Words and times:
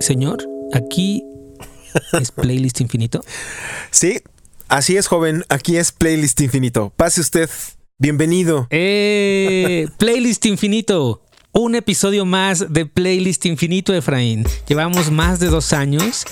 señor, 0.00 0.48
aquí 0.72 1.22
es 2.20 2.30
Playlist 2.32 2.80
Infinito. 2.80 3.22
Sí, 3.90 4.20
así 4.68 4.96
es, 4.96 5.06
joven. 5.06 5.44
Aquí 5.48 5.76
es 5.76 5.92
Playlist 5.92 6.40
Infinito. 6.40 6.92
Pase 6.96 7.20
usted. 7.20 7.50
Bienvenido. 7.98 8.68
¡Eh! 8.70 9.88
Playlist 9.98 10.46
Infinito. 10.46 11.22
Un 11.60 11.74
episodio 11.74 12.24
más 12.24 12.72
de 12.72 12.86
Playlist 12.86 13.44
Infinito, 13.46 13.92
Efraín. 13.92 14.44
Llevamos 14.68 15.10
más 15.10 15.40
de 15.40 15.48
dos 15.48 15.72
años 15.72 16.24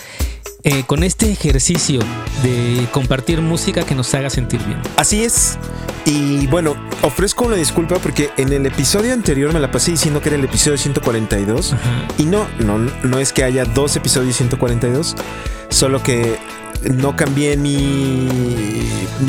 eh, 0.62 0.85
con 0.87 1.02
este 1.02 1.33
ejercicio 1.33 1.99
de 2.45 2.87
compartir 2.93 3.41
música 3.41 3.83
que 3.83 3.97
nos 3.97 4.15
haga 4.15 4.30
sentir 4.30 4.62
bien. 4.62 4.80
Así 4.97 5.25
es. 5.25 5.59
Y 6.05 6.47
bueno, 6.47 6.77
ofrezco 7.02 7.45
una 7.45 7.57
disculpa 7.57 7.97
porque 7.97 8.30
en 8.37 8.52
el 8.52 8.66
episodio 8.66 9.12
anterior 9.12 9.52
me 9.52 9.59
la 9.59 9.73
pasé 9.73 9.91
diciendo 9.91 10.21
que 10.21 10.29
era 10.29 10.39
el 10.39 10.45
episodio 10.45 10.79
142. 10.79 11.73
Ajá. 11.73 12.07
Y 12.19 12.27
no, 12.27 12.47
no, 12.61 12.79
no 12.79 13.19
es 13.19 13.33
que 13.33 13.43
haya 13.43 13.65
dos 13.65 13.97
episodios 13.97 14.37
142, 14.37 15.16
solo 15.71 16.04
que 16.04 16.38
no 16.82 17.16
cambié 17.16 17.57
mi, 17.57 18.29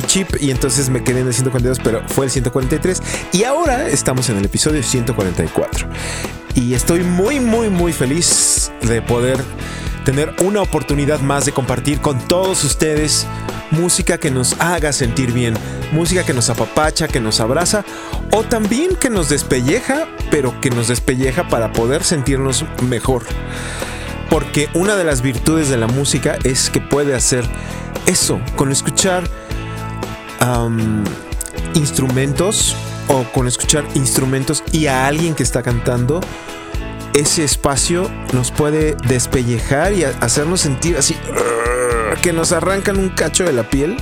chip 0.06 0.30
y 0.40 0.52
entonces 0.52 0.90
me 0.90 1.03
quedé 1.03 1.22
en 1.22 1.28
el 1.28 1.34
142, 1.34 1.80
pero 1.84 2.02
fue 2.08 2.26
el 2.26 2.31
143. 2.31 3.02
Y 3.34 3.44
ahora 3.44 3.88
estamos 3.88 4.30
en 4.30 4.38
el 4.38 4.45
episodio 4.45 4.84
144. 4.84 5.88
Y 6.56 6.73
estoy 6.73 7.03
muy, 7.03 7.40
muy, 7.40 7.70
muy 7.70 7.94
feliz 7.94 8.72
de 8.81 9.02
poder 9.02 9.38
tener 10.06 10.34
una 10.44 10.62
oportunidad 10.62 11.20
más 11.20 11.45
de 11.45 11.52
compartir 11.52 12.00
con 12.00 12.20
todos 12.20 12.64
ustedes 12.64 13.28
música 13.72 14.18
que 14.18 14.31
nos 14.31 14.59
haga 14.59 14.94
sentir 14.94 15.31
bien, 15.31 15.53
música 15.92 16.23
que 16.23 16.34
nos 16.34 16.50
apapacha, 16.50 17.08
que 17.08 17.20
nos 17.20 17.40
abraza 17.40 17.84
o 18.31 18.44
también 18.44 18.95
que 18.95 19.09
nos 19.09 19.30
despelleja, 19.30 20.08
pero 20.31 20.59
que 20.62 20.70
nos 20.70 20.88
despelleja 20.88 21.48
para 21.50 21.72
poder 21.73 22.03
sentirnos 22.03 22.66
mejor. 22.84 23.23
Porque 24.30 24.70
una 24.73 24.95
de 24.95 25.03
las 25.03 25.22
virtudes 25.22 25.70
de 25.70 25.78
la 25.78 25.88
música 25.88 26.38
es 26.44 26.70
que 26.70 26.81
puede 26.81 27.16
hacer 27.16 27.45
eso, 28.06 28.39
con 28.56 28.72
escuchar 28.72 29.23
instrumentos 31.73 32.75
o 33.08 33.23
con 33.31 33.47
escuchar 33.47 33.86
instrumentos 33.95 34.64
y 34.72 34.88
a 34.88 35.08
alguien 35.08 35.34
que 35.36 35.44
está 35.44 35.64
cantando, 35.64 36.22
ese 37.14 37.44
espacio 37.44 38.09
nos 38.34 38.52
puede 38.52 38.95
despellejar 39.08 39.94
y 39.94 40.03
hacernos 40.03 40.62
sentir 40.62 40.97
así 40.97 41.16
que 42.22 42.34
nos 42.34 42.52
arrancan 42.52 42.97
un 42.97 43.09
cacho 43.09 43.44
de 43.44 43.53
la 43.53 43.64
piel 43.64 43.97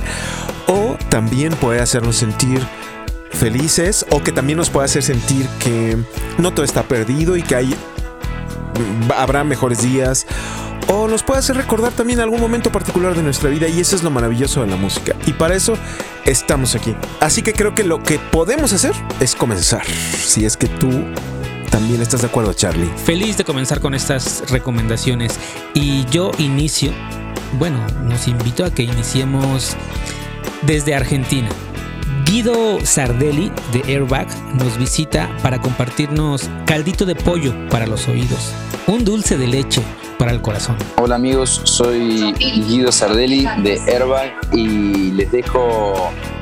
o 0.66 0.96
también 1.08 1.54
puede 1.54 1.80
hacernos 1.80 2.16
sentir 2.16 2.60
felices 3.30 4.04
o 4.10 4.22
que 4.22 4.32
también 4.32 4.58
nos 4.58 4.70
puede 4.70 4.86
hacer 4.86 5.02
sentir 5.02 5.46
que 5.60 5.96
no 6.38 6.52
todo 6.52 6.64
está 6.64 6.82
perdido 6.82 7.36
y 7.36 7.42
que 7.42 7.54
hay 7.54 7.74
habrá 9.16 9.44
mejores 9.44 9.82
días 9.82 10.26
o 10.88 11.08
nos 11.08 11.22
puede 11.22 11.40
hacer 11.40 11.56
recordar 11.56 11.92
también 11.92 12.20
algún 12.20 12.40
momento 12.40 12.70
particular 12.70 13.14
de 13.14 13.22
nuestra 13.22 13.50
vida 13.50 13.68
y 13.68 13.80
eso 13.80 13.96
es 13.96 14.02
lo 14.02 14.10
maravilloso 14.10 14.60
de 14.60 14.68
la 14.68 14.76
música 14.76 15.14
y 15.26 15.32
para 15.32 15.54
eso 15.54 15.74
estamos 16.24 16.74
aquí 16.74 16.94
así 17.20 17.42
que 17.42 17.52
creo 17.52 17.74
que 17.74 17.84
lo 17.84 18.02
que 18.02 18.18
podemos 18.18 18.72
hacer 18.72 18.92
es 19.20 19.34
comenzar 19.34 19.84
si 19.86 20.44
es 20.44 20.56
que 20.56 20.68
tú 20.68 20.90
también 21.70 22.00
estás 22.00 22.22
de 22.22 22.28
acuerdo 22.28 22.52
Charlie 22.54 22.90
Feliz 23.04 23.36
de 23.36 23.44
comenzar 23.44 23.80
con 23.80 23.94
estas 23.94 24.50
recomendaciones. 24.50 25.38
Y 25.74 26.06
yo 26.06 26.30
inicio, 26.38 26.90
bueno, 27.58 27.78
nos 28.04 28.28
invito 28.28 28.64
a 28.64 28.70
que 28.70 28.82
iniciemos 28.82 29.76
desde 30.62 30.94
Argentina. 30.94 31.48
Guido 32.26 32.84
Sardelli 32.84 33.52
de 33.72 33.82
Airbag 33.94 34.26
nos 34.56 34.76
visita 34.76 35.30
para 35.44 35.60
compartirnos 35.60 36.50
caldito 36.66 37.06
de 37.06 37.14
pollo 37.14 37.54
para 37.68 37.86
los 37.86 38.08
oídos, 38.08 38.52
un 38.88 39.04
dulce 39.04 39.38
de 39.38 39.46
leche 39.46 39.80
para 40.18 40.32
el 40.32 40.42
corazón. 40.42 40.76
Hola 40.96 41.14
amigos, 41.14 41.60
soy 41.62 42.32
Guido 42.32 42.90
Sardelli 42.90 43.46
de 43.62 43.80
Airbag 43.86 44.32
y 44.52 45.12
les 45.12 45.30
dejo 45.30 45.94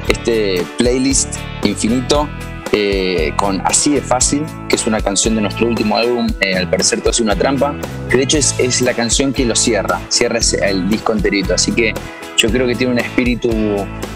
este 0.09 0.65
playlist 0.79 1.35
infinito 1.65 2.31
eh, 2.77 3.33
con 3.37 3.63
Así 3.65 3.95
de 3.95 4.03
Fácil, 4.03 4.45
que 4.69 4.75
es 4.75 4.87
una 4.87 5.01
canción 5.01 5.37
de 5.37 5.43
nuestro 5.43 5.69
último 5.69 5.97
álbum, 5.97 6.27
eh, 6.41 6.57
Al 6.57 6.69
parecer 6.69 7.01
todo 7.01 7.11
es 7.11 7.21
una 7.21 7.37
trampa, 7.37 7.75
que 8.11 8.17
de 8.17 8.25
hecho 8.25 8.37
es, 8.37 8.81
la 8.83 8.95
canción 8.95 9.33
que 9.33 9.45
lo 9.45 9.55
cierra, 9.55 10.01
cierra 10.09 10.41
el 10.63 10.89
disco 10.89 11.13
enterito, 11.13 11.55
así 11.55 11.71
que 11.73 11.95
yo 12.37 12.51
creo 12.51 12.67
que 12.67 12.75
tiene 12.75 12.93
un 12.93 12.99
espíritu 12.99 13.49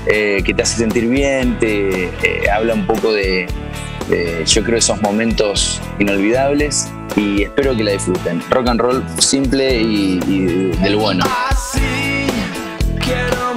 eh, 0.06 0.42
que 0.44 0.54
te 0.54 0.62
hace 0.62 0.76
sentir 0.76 1.06
bien, 1.06 1.56
te 1.60 2.06
eh, 2.06 2.50
habla 2.52 2.74
un 2.74 2.84
poco 2.84 3.12
de, 3.12 3.46
de, 4.08 4.44
yo 4.44 4.64
creo, 4.64 4.78
esos 4.78 5.00
momentos 5.02 5.80
inolvidables 6.00 6.88
y 7.14 7.44
espero 7.44 7.76
que 7.76 7.84
la 7.84 7.92
disfruten. 7.92 8.42
Rock 8.50 8.68
and 8.68 8.80
roll 8.80 9.04
simple 9.18 9.80
y, 9.80 10.20
y 10.26 10.76
del 10.82 10.96
bueno. 10.96 11.24
Así 11.48 12.26
quiero 13.00 13.47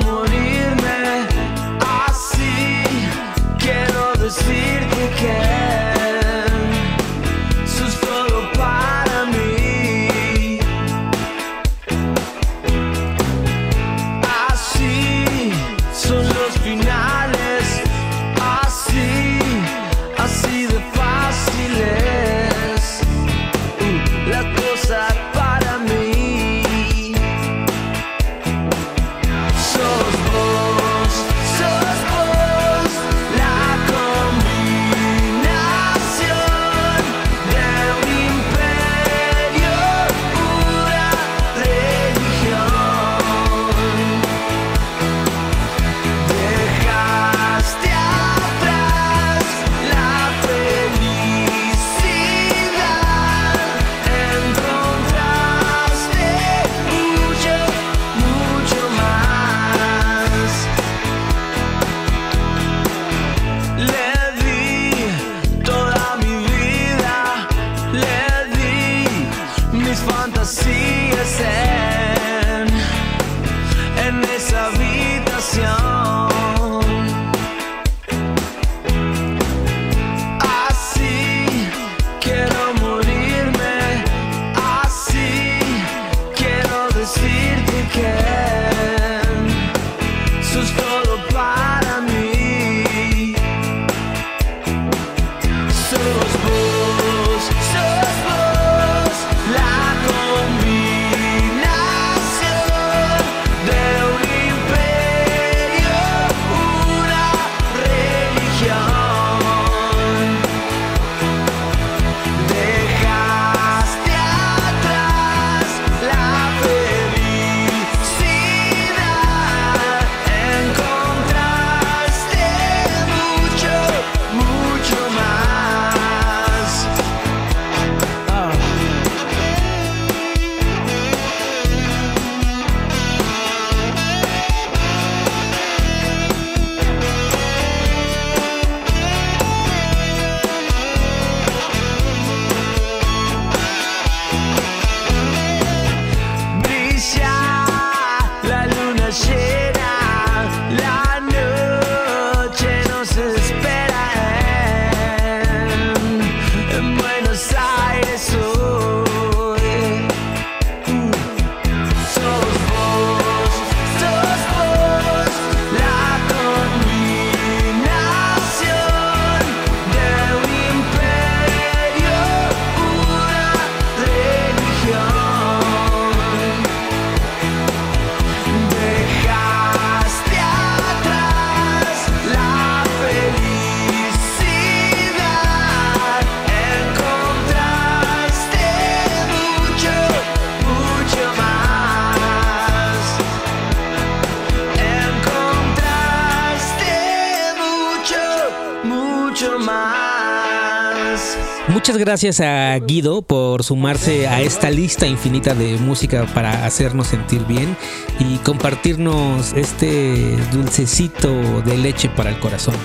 muchas 201.81 201.97
gracias 201.97 202.39
a 202.41 202.77
Guido 202.77 203.23
por 203.23 203.63
sumarse 203.63 204.27
a 204.27 204.39
esta 204.41 204.69
lista 204.69 205.07
infinita 205.07 205.55
de 205.55 205.77
música 205.77 206.27
para 206.27 206.67
hacernos 206.67 207.07
sentir 207.07 207.43
bien 207.45 207.75
y 208.19 208.37
compartirnos 208.37 209.53
este 209.53 210.37
dulcecito 210.51 211.31
de 211.63 211.79
leche 211.79 212.07
para 212.09 212.29
el 212.29 212.39
corazón. 212.39 212.75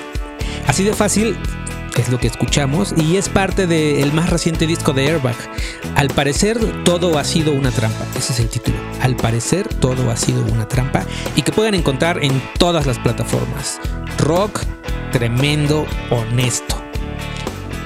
Así 0.66 0.82
de 0.82 0.94
fácil 0.94 1.36
es 1.98 2.08
lo 2.08 2.18
que 2.18 2.26
escuchamos 2.26 2.94
y 2.96 3.18
es 3.18 3.28
parte 3.28 3.66
del 3.66 4.14
más 4.14 4.30
reciente 4.30 4.66
disco 4.66 4.94
de 4.94 5.08
Airbag. 5.08 5.36
Al 5.94 6.08
parecer 6.08 6.58
todo 6.84 7.18
ha 7.18 7.24
sido 7.24 7.52
una 7.52 7.70
trampa, 7.72 8.06
ese 8.16 8.32
es 8.32 8.40
el 8.40 8.48
título. 8.48 8.78
Al 9.02 9.14
parecer 9.14 9.68
todo 9.68 10.10
ha 10.10 10.16
sido 10.16 10.42
una 10.46 10.66
trampa 10.66 11.04
y 11.34 11.42
que 11.42 11.52
pueden 11.52 11.74
encontrar 11.74 12.24
en 12.24 12.40
todas 12.58 12.86
las 12.86 12.98
plataformas. 12.98 13.78
Rock 14.16 14.62
tremendo, 15.12 15.84
honesto. 16.10 16.85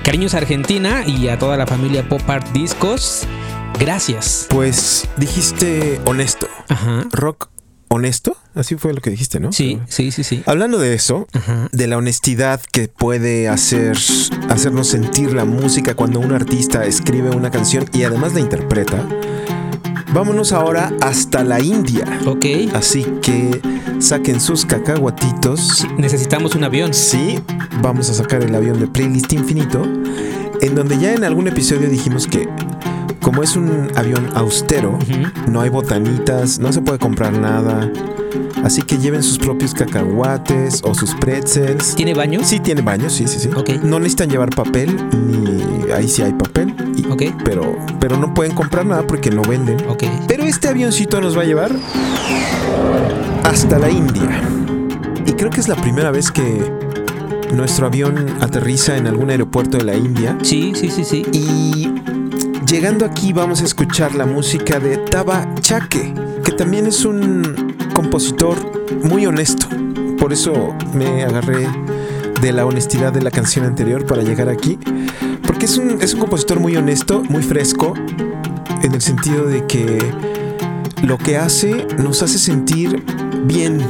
Cariños 0.04 0.34
a 0.34 0.38
Argentina 0.38 1.04
y 1.06 1.28
a 1.28 1.38
toda 1.38 1.56
la 1.56 1.66
familia 1.66 2.08
Pop 2.08 2.28
Art 2.28 2.48
Discos. 2.52 3.26
Gracias. 3.78 4.46
Pues 4.50 5.08
dijiste 5.16 6.00
honesto. 6.04 6.48
Ajá. 6.68 7.06
Rock 7.12 7.48
honesto. 7.88 8.36
Así 8.54 8.76
fue 8.76 8.92
lo 8.92 9.00
que 9.00 9.10
dijiste, 9.10 9.38
¿no? 9.40 9.52
Sí, 9.52 9.78
sí, 9.88 10.10
sí, 10.10 10.24
sí. 10.24 10.42
Hablando 10.46 10.78
de 10.78 10.94
eso, 10.94 11.26
Ajá. 11.32 11.68
de 11.70 11.86
la 11.86 11.96
honestidad 11.98 12.60
que 12.72 12.88
puede 12.88 13.48
hacer 13.48 13.96
hacernos 14.48 14.88
sentir 14.88 15.32
la 15.34 15.44
música 15.44 15.94
cuando 15.94 16.18
un 16.18 16.32
artista 16.32 16.84
escribe 16.84 17.30
una 17.30 17.50
canción 17.50 17.84
y 17.92 18.02
además 18.02 18.34
la 18.34 18.40
interpreta. 18.40 19.06
Vámonos 20.12 20.52
ahora 20.52 20.92
hasta 21.00 21.44
la 21.44 21.60
India. 21.60 22.04
Ok. 22.26 22.44
Así 22.74 23.04
que 23.22 23.60
saquen 24.00 24.40
sus 24.40 24.64
cacahuatitos. 24.64 25.86
Necesitamos 25.98 26.54
un 26.54 26.64
avión. 26.64 26.92
Sí, 26.94 27.38
vamos 27.82 28.10
a 28.10 28.14
sacar 28.14 28.42
el 28.42 28.54
avión 28.54 28.80
de 28.80 28.86
Playlist 28.86 29.32
Infinito, 29.32 29.82
en 30.60 30.74
donde 30.74 30.98
ya 30.98 31.14
en 31.14 31.24
algún 31.24 31.48
episodio 31.48 31.88
dijimos 31.88 32.26
que 32.26 32.48
como 33.20 33.42
es 33.42 33.56
un 33.56 33.88
avión 33.96 34.28
austero, 34.34 34.98
no 35.48 35.60
hay 35.60 35.68
botanitas, 35.68 36.58
no 36.58 36.72
se 36.72 36.80
puede 36.82 36.98
comprar 36.98 37.32
nada. 37.32 37.90
Así 38.64 38.82
que 38.82 38.98
lleven 38.98 39.22
sus 39.22 39.38
propios 39.38 39.72
cacahuates 39.72 40.82
o 40.84 40.94
sus 40.94 41.14
pretzels. 41.14 41.94
¿Tiene 41.94 42.12
baño? 42.14 42.40
Sí, 42.42 42.60
tiene 42.60 42.82
baño, 42.82 43.08
sí, 43.08 43.26
sí, 43.26 43.38
sí. 43.38 43.48
Ok. 43.56 43.70
No 43.82 43.98
necesitan 43.98 44.28
llevar 44.28 44.50
papel, 44.50 44.94
ni 45.26 45.90
ahí 45.92 46.08
sí 46.08 46.22
hay 46.22 46.32
papel. 46.34 46.74
y- 46.96 47.06
Ok. 47.10 47.22
pero, 47.44 47.76
pero 47.98 48.16
no 48.18 48.34
pueden 48.34 48.54
comprar 48.54 48.84
nada 48.86 49.06
porque 49.06 49.30
no 49.30 49.42
venden. 49.42 49.78
Ok. 49.88 50.04
Pero 50.28 50.44
este 50.44 50.68
avioncito 50.68 51.20
nos 51.20 51.36
va 51.36 51.42
a 51.42 51.44
llevar 51.44 51.72
hasta 53.44 53.78
la 53.78 53.90
India. 53.90 54.42
Y 55.26 55.32
creo 55.32 55.50
que 55.50 55.60
es 55.60 55.68
la 55.68 55.76
primera 55.76 56.10
vez 56.10 56.30
que 56.30 56.72
nuestro 57.54 57.86
avión 57.86 58.26
aterriza 58.40 58.96
en 58.96 59.06
algún 59.06 59.30
aeropuerto 59.30 59.78
de 59.78 59.84
la 59.84 59.96
India. 59.96 60.36
Sí, 60.42 60.72
sí, 60.76 60.90
sí, 60.90 61.04
sí. 61.04 61.24
Y 61.32 61.89
llegando 62.70 63.04
aquí 63.04 63.32
vamos 63.32 63.62
a 63.62 63.64
escuchar 63.64 64.14
la 64.14 64.26
música 64.26 64.78
de 64.78 64.96
Taba 64.96 65.56
Chake, 65.60 66.14
que 66.44 66.52
también 66.52 66.86
es 66.86 67.04
un 67.04 67.74
compositor 67.94 68.56
muy 69.02 69.26
honesto. 69.26 69.66
Por 70.16 70.32
eso 70.32 70.76
me 70.94 71.24
agarré 71.24 71.66
de 72.40 72.52
la 72.52 72.64
honestidad 72.66 73.12
de 73.12 73.22
la 73.22 73.32
canción 73.32 73.64
anterior 73.64 74.06
para 74.06 74.22
llegar 74.22 74.48
aquí. 74.48 74.78
Porque 75.44 75.64
es 75.64 75.78
un, 75.78 76.00
es 76.00 76.14
un 76.14 76.20
compositor 76.20 76.60
muy 76.60 76.76
honesto, 76.76 77.24
muy 77.28 77.42
fresco, 77.42 77.94
en 78.84 78.94
el 78.94 79.02
sentido 79.02 79.46
de 79.46 79.66
que 79.66 79.98
lo 81.02 81.18
que 81.18 81.38
hace 81.38 81.88
nos 81.98 82.22
hace 82.22 82.38
sentir 82.38 83.02
bien, 83.46 83.80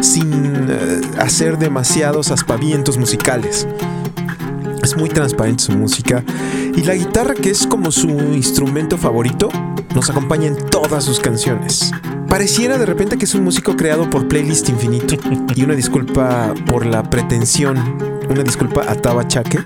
sin 0.00 0.66
eh, 0.68 1.00
hacer 1.18 1.58
demasiados 1.58 2.32
aspavientos 2.32 2.98
musicales. 2.98 3.68
Es 4.86 4.96
muy 4.96 5.08
transparente 5.08 5.64
su 5.64 5.72
música. 5.72 6.22
Y 6.76 6.82
la 6.82 6.94
guitarra, 6.94 7.34
que 7.34 7.50
es 7.50 7.66
como 7.66 7.90
su 7.90 8.08
instrumento 8.08 8.96
favorito, 8.96 9.48
nos 9.96 10.08
acompaña 10.10 10.46
en 10.46 10.54
todas 10.54 11.02
sus 11.02 11.18
canciones. 11.18 11.90
Pareciera 12.28 12.78
de 12.78 12.86
repente 12.86 13.18
que 13.18 13.24
es 13.24 13.34
un 13.34 13.42
músico 13.42 13.74
creado 13.74 14.08
por 14.08 14.28
Playlist 14.28 14.68
Infinito. 14.68 15.16
Y 15.56 15.64
una 15.64 15.74
disculpa 15.74 16.54
por 16.66 16.86
la 16.86 17.02
pretensión, 17.02 17.76
una 18.30 18.44
disculpa 18.44 18.84
a 18.88 18.94
Taba 18.94 19.26
Chaque, 19.26 19.58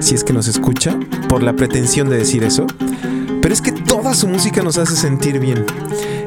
si 0.00 0.16
es 0.16 0.24
que 0.24 0.32
nos 0.32 0.48
escucha, 0.48 0.98
por 1.28 1.44
la 1.44 1.52
pretensión 1.52 2.10
de 2.10 2.16
decir 2.16 2.42
eso. 2.42 2.66
Pero 3.40 3.54
es 3.54 3.62
que 3.62 3.70
toda 3.70 4.12
su 4.12 4.26
música 4.26 4.60
nos 4.60 4.76
hace 4.76 4.96
sentir 4.96 5.38
bien. 5.38 5.64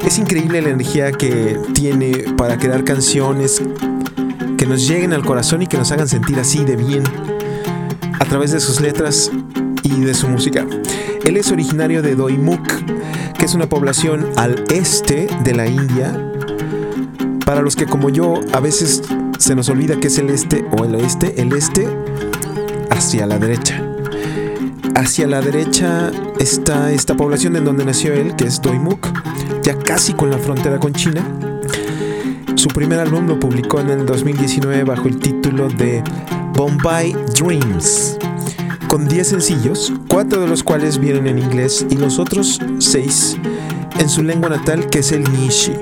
Es 0.06 0.18
increíble 0.20 0.62
la 0.62 0.70
energía 0.70 1.12
que 1.12 1.60
tiene 1.74 2.34
para 2.38 2.56
crear 2.56 2.86
canciones 2.86 3.62
que 4.58 4.66
nos 4.66 4.88
lleguen 4.88 5.12
al 5.12 5.26
corazón 5.26 5.64
y 5.64 5.68
que 5.68 5.78
nos 5.78 5.92
hagan 5.92 6.08
sentir 6.08 6.40
así 6.40 6.64
de 6.64 6.78
bien 6.78 7.04
a 8.26 8.28
través 8.28 8.52
de 8.52 8.60
sus 8.60 8.82
letras 8.82 9.32
y 9.84 10.02
de 10.02 10.14
su 10.16 10.28
música. 10.28 10.66
Él 11.24 11.38
es 11.38 11.52
originario 11.52 12.02
de 12.02 12.16
Doimuk, 12.16 12.68
que 13.38 13.46
es 13.46 13.54
una 13.54 13.70
población 13.70 14.28
al 14.36 14.64
este 14.70 15.28
de 15.44 15.54
la 15.54 15.68
India. 15.68 16.34
Para 17.46 17.62
los 17.62 17.76
que 17.76 17.86
como 17.86 18.10
yo 18.10 18.42
a 18.52 18.60
veces 18.60 19.04
se 19.38 19.54
nos 19.54 19.70
olvida 19.70 20.00
que 20.00 20.08
es 20.08 20.18
el 20.18 20.32
este 20.32 20.66
o 20.72 20.86
el 20.86 20.96
oeste, 20.96 21.40
el 21.40 21.54
este 21.54 21.88
hacia 22.90 23.28
la 23.28 23.38
derecha. 23.38 23.84
Hacia 24.96 25.28
la 25.28 25.42
derecha 25.42 26.12
está 26.40 26.92
esta 26.92 27.16
población 27.16 27.56
en 27.58 27.66
donde 27.66 27.86
nació 27.86 28.14
él, 28.14 28.36
que 28.36 28.46
es 28.46 28.60
Doimuk, 28.60 29.08
ya 29.62 29.78
casi 29.78 30.14
con 30.14 30.32
la 30.32 30.40
frontera 30.40 30.80
con 30.80 30.94
China. 30.94 31.45
Su 32.65 32.69
primer 32.69 32.99
álbum 33.01 33.27
lo 33.27 33.39
publicó 33.39 33.81
en 33.81 33.91
el 33.91 34.07
2019 34.07 34.85
bajo 34.85 35.09
el 35.09 35.19
título 35.19 35.69
de 35.69 36.03
Bombay 36.55 37.15
Dreams, 37.39 38.19
con 38.89 39.09
10 39.09 39.27
sencillos, 39.29 39.93
4 40.09 40.41
de 40.41 40.49
los 40.49 40.63
cuales 40.63 40.99
vienen 40.99 41.27
en 41.27 41.39
inglés 41.39 41.87
y 41.91 41.97
los 41.97 42.19
otros 42.19 42.61
6 42.79 43.37
en 43.99 44.09
su 44.09 44.23
lengua 44.23 44.49
natal, 44.49 44.89
que 44.91 44.99
es 45.01 45.13
el 45.13 45.23
Nishi. 45.33 45.73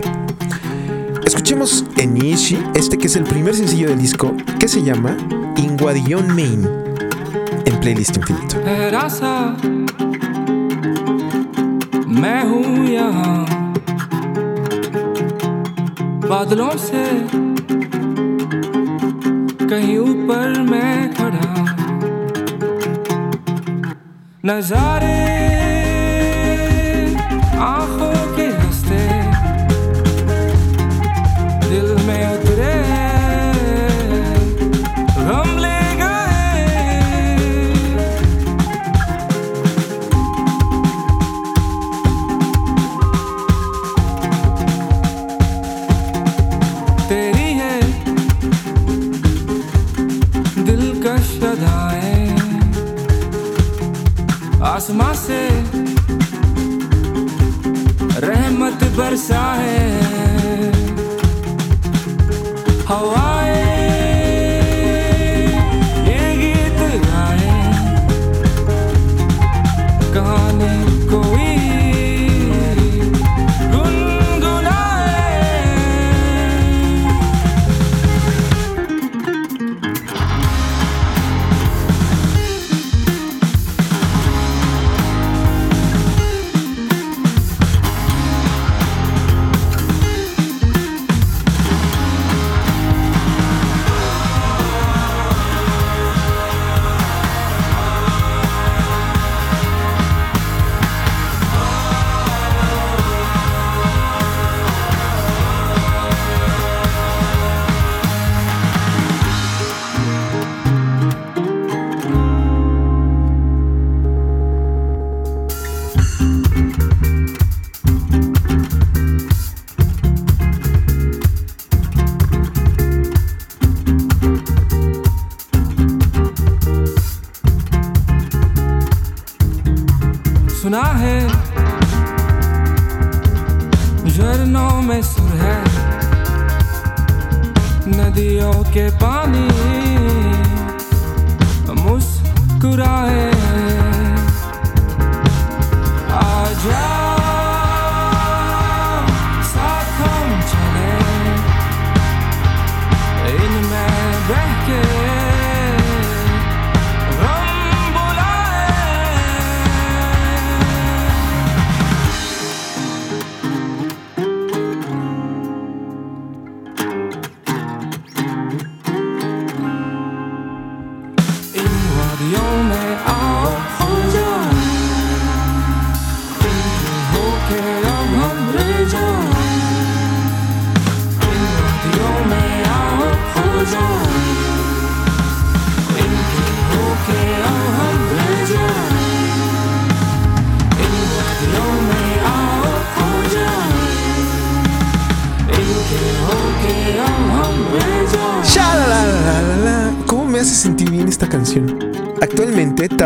Escuchemos 1.25 1.85
en 1.97 2.15
Nishi, 2.15 2.59
este 2.75 2.99
que 2.99 3.07
es 3.07 3.17
el 3.17 3.25
primer 3.25 3.55
sencillo 3.55 3.89
del 3.89 3.99
disco, 3.99 4.35
que 4.59 4.69
se 4.69 4.83
llama 4.83 5.17
Inguadillon 5.57 6.29
Main, 6.35 6.69
en 7.65 7.81
Playlist 7.81 8.17
Infinito. 8.17 8.57
है 8.67 8.91
रासा 8.91 9.33
मैं 12.21 12.43
हूँ 12.51 12.87
यहाँ 12.91 13.52
बादलों 16.30 16.70
से 16.78 17.04
कहीं 19.68 19.98
ऊपर 20.00 20.62
मैं 20.70 21.14
खड़ा 21.14 21.50
नजारे 24.46 25.43
आसमां 54.84 55.14
से 55.16 55.38
रहमत 58.24 58.84
बरसा 58.98 59.44
है 59.60 60.72
हवा 62.90 63.23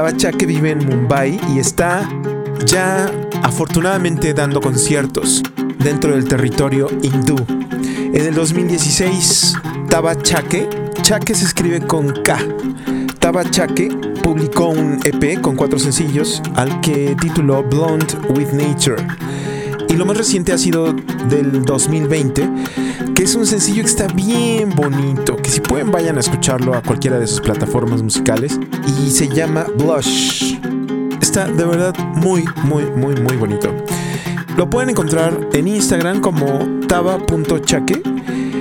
Taba 0.07 0.17
Chake 0.19 0.45
vive 0.45 0.71
en 0.71 0.85
Mumbai 0.85 1.37
y 1.53 1.59
está 1.59 2.09
ya 2.65 3.11
afortunadamente 3.43 4.33
dando 4.33 4.61
conciertos 4.61 5.43
dentro 5.79 6.13
del 6.13 6.23
territorio 6.23 6.87
hindú. 7.01 7.35
En 8.13 8.25
el 8.25 8.33
2016, 8.33 9.55
Taba 9.89 10.15
Chake, 10.15 10.69
Chake 11.01 11.35
se 11.35 11.43
escribe 11.43 11.81
con 11.81 12.23
K. 12.23 12.39
Taba 13.19 13.51
Chake 13.51 13.89
publicó 14.23 14.69
un 14.69 14.97
EP 15.03 15.41
con 15.41 15.57
cuatro 15.57 15.77
sencillos 15.77 16.41
al 16.55 16.79
que 16.79 17.13
tituló 17.19 17.63
Blonde 17.63 18.15
with 18.29 18.53
Nature. 18.53 19.05
Y 19.89 19.93
lo 19.95 20.05
más 20.05 20.15
reciente 20.15 20.53
ha 20.53 20.57
sido 20.57 20.93
del 21.27 21.65
2020, 21.65 22.41
que 22.43 22.86
es 23.27 23.35
un 23.35 23.45
sencillo 23.45 23.83
que 23.83 23.89
está 23.89 24.07
bien 24.07 24.69
bonito, 24.73 25.35
que 25.35 25.49
si 25.49 25.59
pueden 25.59 25.91
vayan 25.91 26.15
a 26.15 26.21
escucharlo 26.21 26.73
a 26.73 26.81
cualquiera 26.81 27.19
de 27.19 27.27
sus 27.27 27.41
plataformas 27.41 28.01
musicales, 28.01 28.57
y 29.01 29.09
se 29.09 29.27
llama 29.27 29.65
Blush. 29.77 30.57
Está 31.19 31.45
de 31.45 31.65
verdad 31.65 31.93
muy, 32.15 32.45
muy, 32.63 32.85
muy, 32.85 33.15
muy 33.15 33.35
bonito. 33.35 33.69
Lo 34.55 34.69
pueden 34.69 34.91
encontrar 34.91 35.37
en 35.51 35.67
Instagram 35.67 36.21
como 36.21 36.45
taba.chaque 36.87 38.01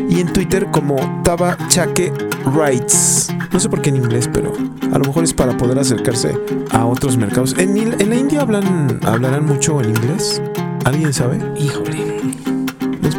y 0.08 0.18
en 0.18 0.32
Twitter 0.32 0.66
como 0.72 0.96
tabachaque 1.22 2.12
rights. 2.52 3.32
No 3.52 3.60
sé 3.60 3.68
por 3.68 3.80
qué 3.80 3.90
en 3.90 3.96
inglés, 3.98 4.28
pero 4.32 4.52
a 4.92 4.98
lo 4.98 5.04
mejor 5.04 5.22
es 5.22 5.32
para 5.32 5.56
poder 5.56 5.78
acercarse 5.78 6.36
a 6.72 6.86
otros 6.86 7.16
mercados. 7.16 7.54
¿En, 7.56 7.76
en 7.76 8.10
la 8.10 8.16
India 8.16 8.40
hablan, 8.40 8.98
hablarán 9.04 9.46
mucho 9.46 9.80
en 9.80 9.90
inglés? 9.90 10.42
¿Alguien 10.84 11.12
sabe? 11.12 11.38
Híjole, 11.56 12.05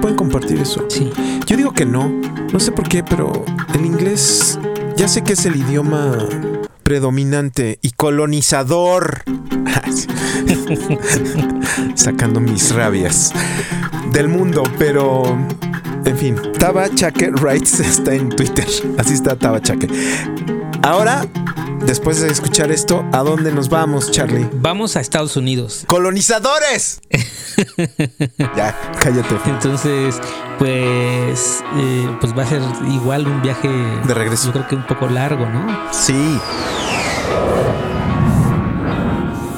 ¿Nos 0.08 0.16
pueden 0.16 0.32
compartir 0.32 0.62
eso? 0.62 0.86
sí. 0.88 1.12
Yo 1.46 1.58
digo 1.58 1.74
que 1.74 1.86
no. 1.86 2.08
No 2.54 2.62
sé 2.62 2.72
por 2.72 2.88
qué, 2.88 3.04
pero 3.04 3.44
el 3.74 3.86
inglés 3.86 4.58
ya 4.96 5.10
sé 5.10 5.22
que 5.22 5.34
es 5.34 5.46
el 5.46 5.58
idioma 5.58 6.18
predominante 6.84 7.78
y 7.82 7.92
colonizador. 7.92 9.24
Sacando 11.96 12.40
mis 12.40 12.74
rabias 12.74 13.34
del 14.14 14.30
mundo, 14.30 14.64
pero 14.80 15.38
en 16.06 16.18
fin, 16.18 16.38
Taba 16.58 16.88
Chake 16.96 17.32
Rights 17.34 17.82
está 17.82 18.14
en 18.14 18.30
Twitter. 18.30 18.66
Así 18.98 19.14
está 19.14 19.36
Taba 19.36 19.62
Chake. 19.62 19.90
Ahora, 20.84 21.26
después 21.86 22.22
de 22.22 22.30
escuchar 22.30 22.72
esto, 22.72 23.04
¿a 23.12 23.24
dónde 23.24 23.52
nos 23.52 23.68
vamos, 23.68 24.10
Charlie? 24.10 24.48
Vamos 24.54 24.96
a 24.96 25.02
Estados 25.02 25.36
Unidos. 25.36 25.84
¡Colonizadores! 25.86 27.02
ya, 28.56 28.76
cállate. 29.00 29.36
Entonces, 29.46 30.20
pues, 30.58 31.64
eh, 31.78 32.18
pues 32.20 32.38
va 32.38 32.44
a 32.44 32.46
ser 32.46 32.62
igual 32.90 33.28
un 33.28 33.42
viaje 33.42 33.70
De 33.70 34.14
regreso. 34.14 34.48
Yo 34.48 34.54
creo 34.54 34.68
que 34.68 34.76
un 34.76 34.88
poco 34.88 35.08
largo, 35.08 35.46
¿no? 35.46 35.66
Sí. 35.92 36.40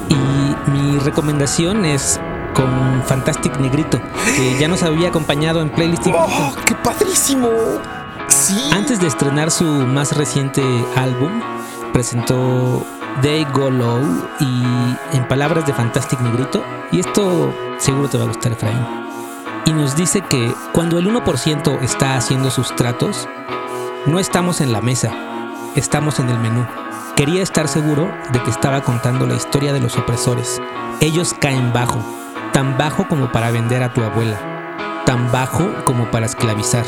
Y 0.10 0.70
mi 0.72 1.00
recomendación 1.00 1.86
es 1.86 2.20
con 2.54 3.04
Fantastic 3.06 3.58
Negrito, 3.60 4.02
que 4.36 4.58
ya 4.60 4.68
nos 4.68 4.84
había 4.84 5.10
acompañado 5.10 5.62
en 5.62 5.70
playlist. 5.70 6.08
¡Oh, 6.14 6.54
qué 6.66 6.76
padrísimo! 6.76 7.50
Sí. 8.28 8.70
Antes 8.72 9.00
de 9.00 9.08
estrenar 9.08 9.52
su 9.52 9.64
más 9.64 10.16
reciente 10.16 10.64
álbum, 10.96 11.32
presentó 11.94 12.86
They 13.22 13.46
Go 13.54 13.70
Low 13.70 14.02
y 14.40 14.64
en 15.18 15.28
palabras 15.28 15.66
de 15.66 15.74
Fantastic 15.74 16.20
Negrito, 16.22 16.64
y 16.92 17.00
esto 17.00 17.54
seguro 17.78 18.08
te 18.10 18.18
va 18.18 18.24
a 18.24 18.28
gustar, 18.28 18.52
Efraín. 18.52 18.86
Y 19.66 19.74
nos 19.74 19.96
dice 19.96 20.22
que 20.22 20.54
cuando 20.74 20.98
el 21.00 21.08
1% 21.08 21.82
está 21.82 22.16
haciendo 22.16 22.50
sus 22.50 22.76
tratos, 22.76 23.28
no 24.06 24.20
estamos 24.20 24.62
en 24.62 24.72
la 24.72 24.82
mesa, 24.82 25.12
estamos 25.76 26.20
en 26.20 26.30
el 26.30 26.40
menú. 26.40 26.66
Quería 27.16 27.44
estar 27.44 27.68
seguro 27.68 28.12
de 28.32 28.42
que 28.42 28.50
estaba 28.50 28.82
contando 28.82 29.28
la 29.28 29.36
historia 29.36 29.74
de 29.74 29.82
los 29.82 29.98
opresores. 29.98 30.62
Ellos 31.02 31.36
caen 31.40 31.74
bajo, 31.74 32.00
tan 32.54 32.78
bajo 32.78 33.08
como 33.08 33.32
para 33.32 33.52
vender 33.52 33.84
a 33.84 33.94
tu 33.94 34.02
abuela, 34.02 35.04
tan 35.06 35.32
bajo 35.32 35.68
como 35.86 36.10
para 36.12 36.26
esclavizar 36.26 36.86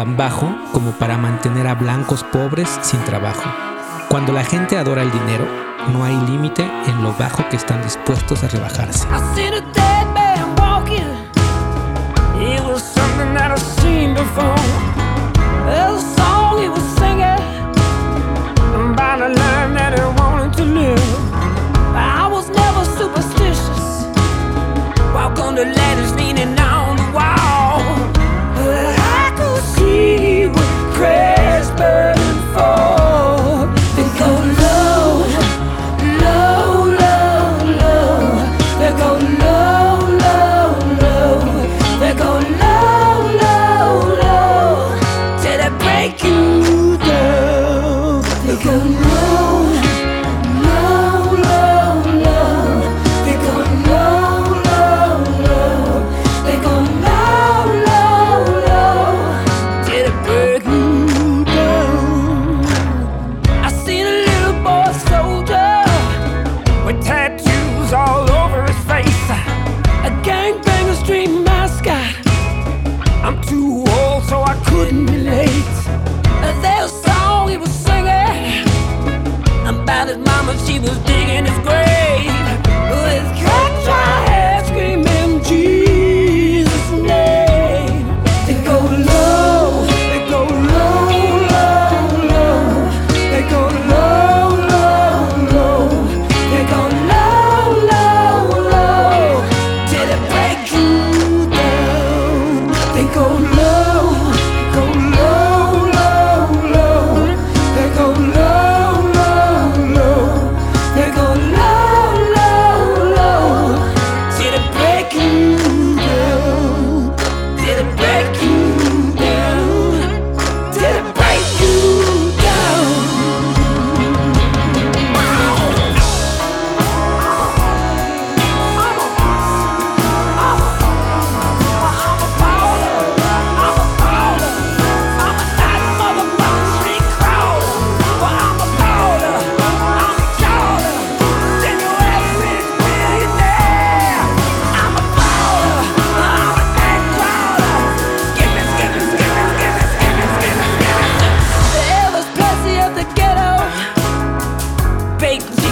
tan 0.00 0.16
bajo 0.16 0.56
como 0.72 0.92
para 0.92 1.18
mantener 1.18 1.66
a 1.66 1.74
blancos 1.74 2.24
pobres 2.24 2.70
sin 2.80 3.04
trabajo. 3.04 3.69
Cuando 4.10 4.32
la 4.32 4.42
gente 4.42 4.76
adora 4.76 5.02
el 5.02 5.12
dinero, 5.12 5.46
no 5.92 6.02
hay 6.02 6.16
límite 6.26 6.68
en 6.88 7.00
lo 7.00 7.12
bajo 7.12 7.48
que 7.48 7.54
están 7.54 7.80
dispuestos 7.80 8.42
a 8.42 8.48
rebajarse. 8.48 9.06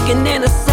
looking 0.09 0.27
in 0.27 0.43
a 0.43 0.68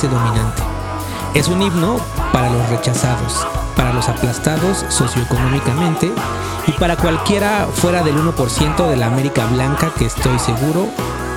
clase 0.00 0.08
dominante. 0.08 0.62
Es 1.34 1.48
un 1.48 1.62
himno 1.62 1.98
para 2.32 2.50
los 2.50 2.68
rechazados, 2.70 3.46
para 3.76 3.92
los 3.92 4.08
aplastados 4.08 4.84
socioeconómicamente 4.88 6.12
y 6.66 6.72
para 6.72 6.96
cualquiera 6.96 7.68
fuera 7.72 8.02
del 8.02 8.16
1% 8.16 8.88
de 8.88 8.96
la 8.96 9.06
América 9.06 9.46
blanca 9.46 9.92
que 9.96 10.06
estoy 10.06 10.38
seguro 10.38 10.88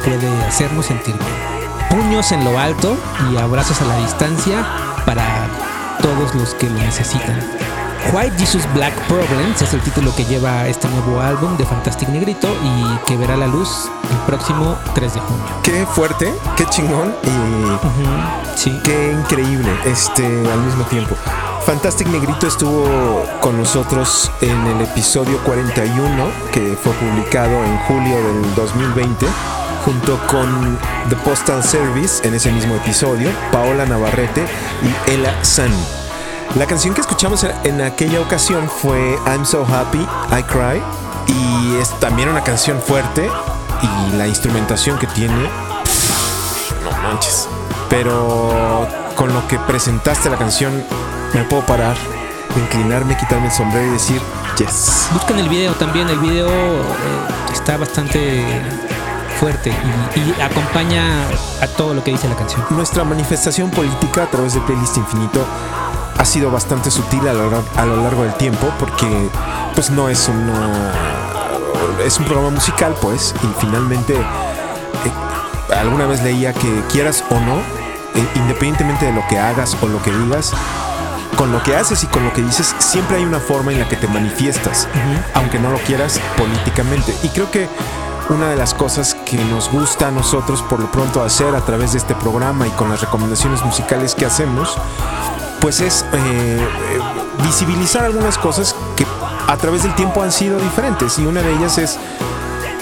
puede 0.03 0.27
hacernos 0.45 0.87
sentir 0.87 1.15
bien. 1.15 1.53
Puños 1.89 2.31
en 2.31 2.43
lo 2.43 2.57
alto 2.57 2.97
y 3.31 3.37
abrazos 3.37 3.81
a 3.81 3.85
la 3.85 3.97
distancia 3.97 4.65
para 5.05 5.47
todos 6.01 6.33
los 6.35 6.55
que 6.55 6.69
lo 6.69 6.79
necesitan. 6.79 7.39
White 8.11 8.37
Jesus 8.37 8.67
Black 8.73 8.93
Problems 9.07 9.61
es 9.61 9.73
el 9.73 9.81
título 9.81 10.13
que 10.15 10.25
lleva 10.25 10.67
este 10.67 10.87
nuevo 10.89 11.21
álbum 11.21 11.55
de 11.57 11.65
Fantastic 11.65 12.09
Negrito 12.09 12.47
y 12.63 12.97
que 13.05 13.15
verá 13.17 13.37
la 13.37 13.47
luz 13.47 13.89
el 14.11 14.17
próximo 14.25 14.75
3 14.93 15.13
de 15.13 15.19
junio. 15.19 15.45
Qué 15.63 15.85
fuerte, 15.85 16.33
qué 16.57 16.65
chingón 16.65 17.15
y 17.23 18.42
Qué 18.61 19.11
increíble 19.11 19.69
este 19.85 20.25
al 20.25 20.59
mismo 20.61 20.85
tiempo. 20.85 21.15
Fantastic 21.65 22.07
Negrito 22.07 22.47
estuvo 22.47 23.25
con 23.41 23.57
nosotros 23.57 24.31
en 24.41 24.67
el 24.67 24.81
episodio 24.81 25.37
41 25.43 26.31
que 26.51 26.77
fue 26.81 26.93
publicado 26.93 27.51
en 27.63 27.77
julio 27.79 28.15
del 28.15 28.55
2020 28.55 29.25
junto 29.83 30.17
con 30.27 30.77
The 31.09 31.15
Postal 31.17 31.63
Service 31.63 32.25
en 32.25 32.35
ese 32.35 32.51
mismo 32.51 32.75
episodio, 32.75 33.31
Paola 33.51 33.85
Navarrete 33.85 34.45
y 34.81 35.11
Ella 35.11 35.43
San. 35.43 35.71
La 36.55 36.65
canción 36.65 36.93
que 36.93 37.01
escuchamos 37.01 37.45
en 37.63 37.81
aquella 37.81 38.21
ocasión 38.21 38.69
fue 38.69 39.17
I'm 39.25 39.45
So 39.45 39.65
Happy, 39.65 40.07
I 40.31 40.43
Cry 40.43 40.81
y 41.27 41.75
es 41.81 41.89
también 41.99 42.29
una 42.29 42.43
canción 42.43 42.79
fuerte 42.79 43.29
y 43.81 44.15
la 44.15 44.27
instrumentación 44.27 44.97
que 44.99 45.07
tiene 45.07 45.49
no 46.83 46.91
manches. 47.01 47.47
Pero 47.93 48.87
con 49.15 49.31
lo 49.31 49.47
que 49.47 49.59
presentaste 49.59 50.27
la 50.27 50.37
canción, 50.37 50.83
me 51.35 51.43
puedo 51.43 51.63
parar, 51.63 51.95
inclinarme, 52.57 53.15
quitarme 53.15 53.45
el 53.45 53.51
sombrero 53.51 53.85
y 53.85 53.91
decir, 53.91 54.19
yes. 54.57 55.09
Buscan 55.13 55.37
el 55.37 55.47
video 55.47 55.73
también, 55.73 56.09
el 56.09 56.17
video 56.17 56.47
eh, 56.49 56.83
está 57.53 57.77
bastante 57.77 58.43
fuerte 59.39 59.71
y, 60.15 60.19
y 60.21 60.41
acompaña 60.41 61.21
a 61.61 61.67
todo 61.67 61.93
lo 61.93 62.03
que 62.03 62.09
dice 62.09 62.27
la 62.27 62.35
canción. 62.35 62.65
Nuestra 62.71 63.03
manifestación 63.03 63.69
política 63.69 64.23
a 64.23 64.25
través 64.27 64.55
de 64.55 64.61
Playlist 64.61 64.97
Infinito 64.97 65.45
ha 66.17 66.25
sido 66.25 66.49
bastante 66.49 66.89
sutil 66.89 67.27
a 67.27 67.33
lo, 67.33 67.51
lar- 67.51 67.63
a 67.77 67.85
lo 67.85 67.97
largo 67.97 68.23
del 68.23 68.33
tiempo 68.33 68.71
porque 68.79 69.29
pues 69.75 69.91
no 69.91 70.09
es 70.09 70.27
una 70.29 70.91
es 72.03 72.17
un 72.17 72.25
programa 72.25 72.49
musical 72.49 72.95
pues 73.01 73.35
y 73.43 73.61
finalmente 73.61 74.15
eh, 74.15 75.73
alguna 75.75 76.07
vez 76.07 76.23
leía 76.23 76.53
que 76.53 76.81
quieras 76.91 77.23
o 77.29 77.35
no 77.35 77.82
independientemente 78.35 79.05
de 79.05 79.13
lo 79.13 79.25
que 79.27 79.39
hagas 79.39 79.77
o 79.81 79.87
lo 79.87 80.01
que 80.01 80.11
digas 80.11 80.51
con 81.37 81.51
lo 81.51 81.63
que 81.63 81.75
haces 81.75 82.03
y 82.03 82.07
con 82.07 82.23
lo 82.23 82.33
que 82.33 82.41
dices 82.43 82.75
siempre 82.79 83.17
hay 83.17 83.23
una 83.23 83.39
forma 83.39 83.71
en 83.71 83.79
la 83.79 83.89
que 83.89 83.95
te 83.95 84.07
manifiestas 84.07 84.87
aunque 85.33 85.59
no 85.59 85.71
lo 85.71 85.79
quieras 85.79 86.19
políticamente. 86.37 87.13
Y 87.23 87.29
creo 87.29 87.49
que 87.49 87.67
una 88.29 88.49
de 88.49 88.55
las 88.55 88.73
cosas 88.73 89.15
que 89.25 89.37
nos 89.37 89.69
gusta 89.69 90.07
a 90.07 90.11
nosotros 90.11 90.61
por 90.61 90.79
lo 90.79 90.91
pronto 90.91 91.23
hacer 91.23 91.55
a 91.55 91.61
través 91.61 91.93
de 91.93 91.97
este 91.97 92.15
programa 92.15 92.67
y 92.67 92.71
con 92.71 92.89
las 92.89 93.01
recomendaciones 93.01 93.63
musicales 93.63 94.15
que 94.15 94.25
hacemos 94.25 94.77
pues 95.59 95.81
es 95.81 96.05
eh, 96.13 96.15
eh, 96.15 96.99
visibilizar 97.43 98.03
algunas 98.05 98.37
cosas 98.37 98.75
que 98.95 99.05
a 99.47 99.57
través 99.57 99.83
del 99.83 99.95
tiempo 99.95 100.21
han 100.21 100.31
sido 100.31 100.59
diferentes. 100.59 101.17
Y 101.19 101.25
una 101.25 101.41
de 101.41 101.53
ellas 101.53 101.77
es 101.77 101.99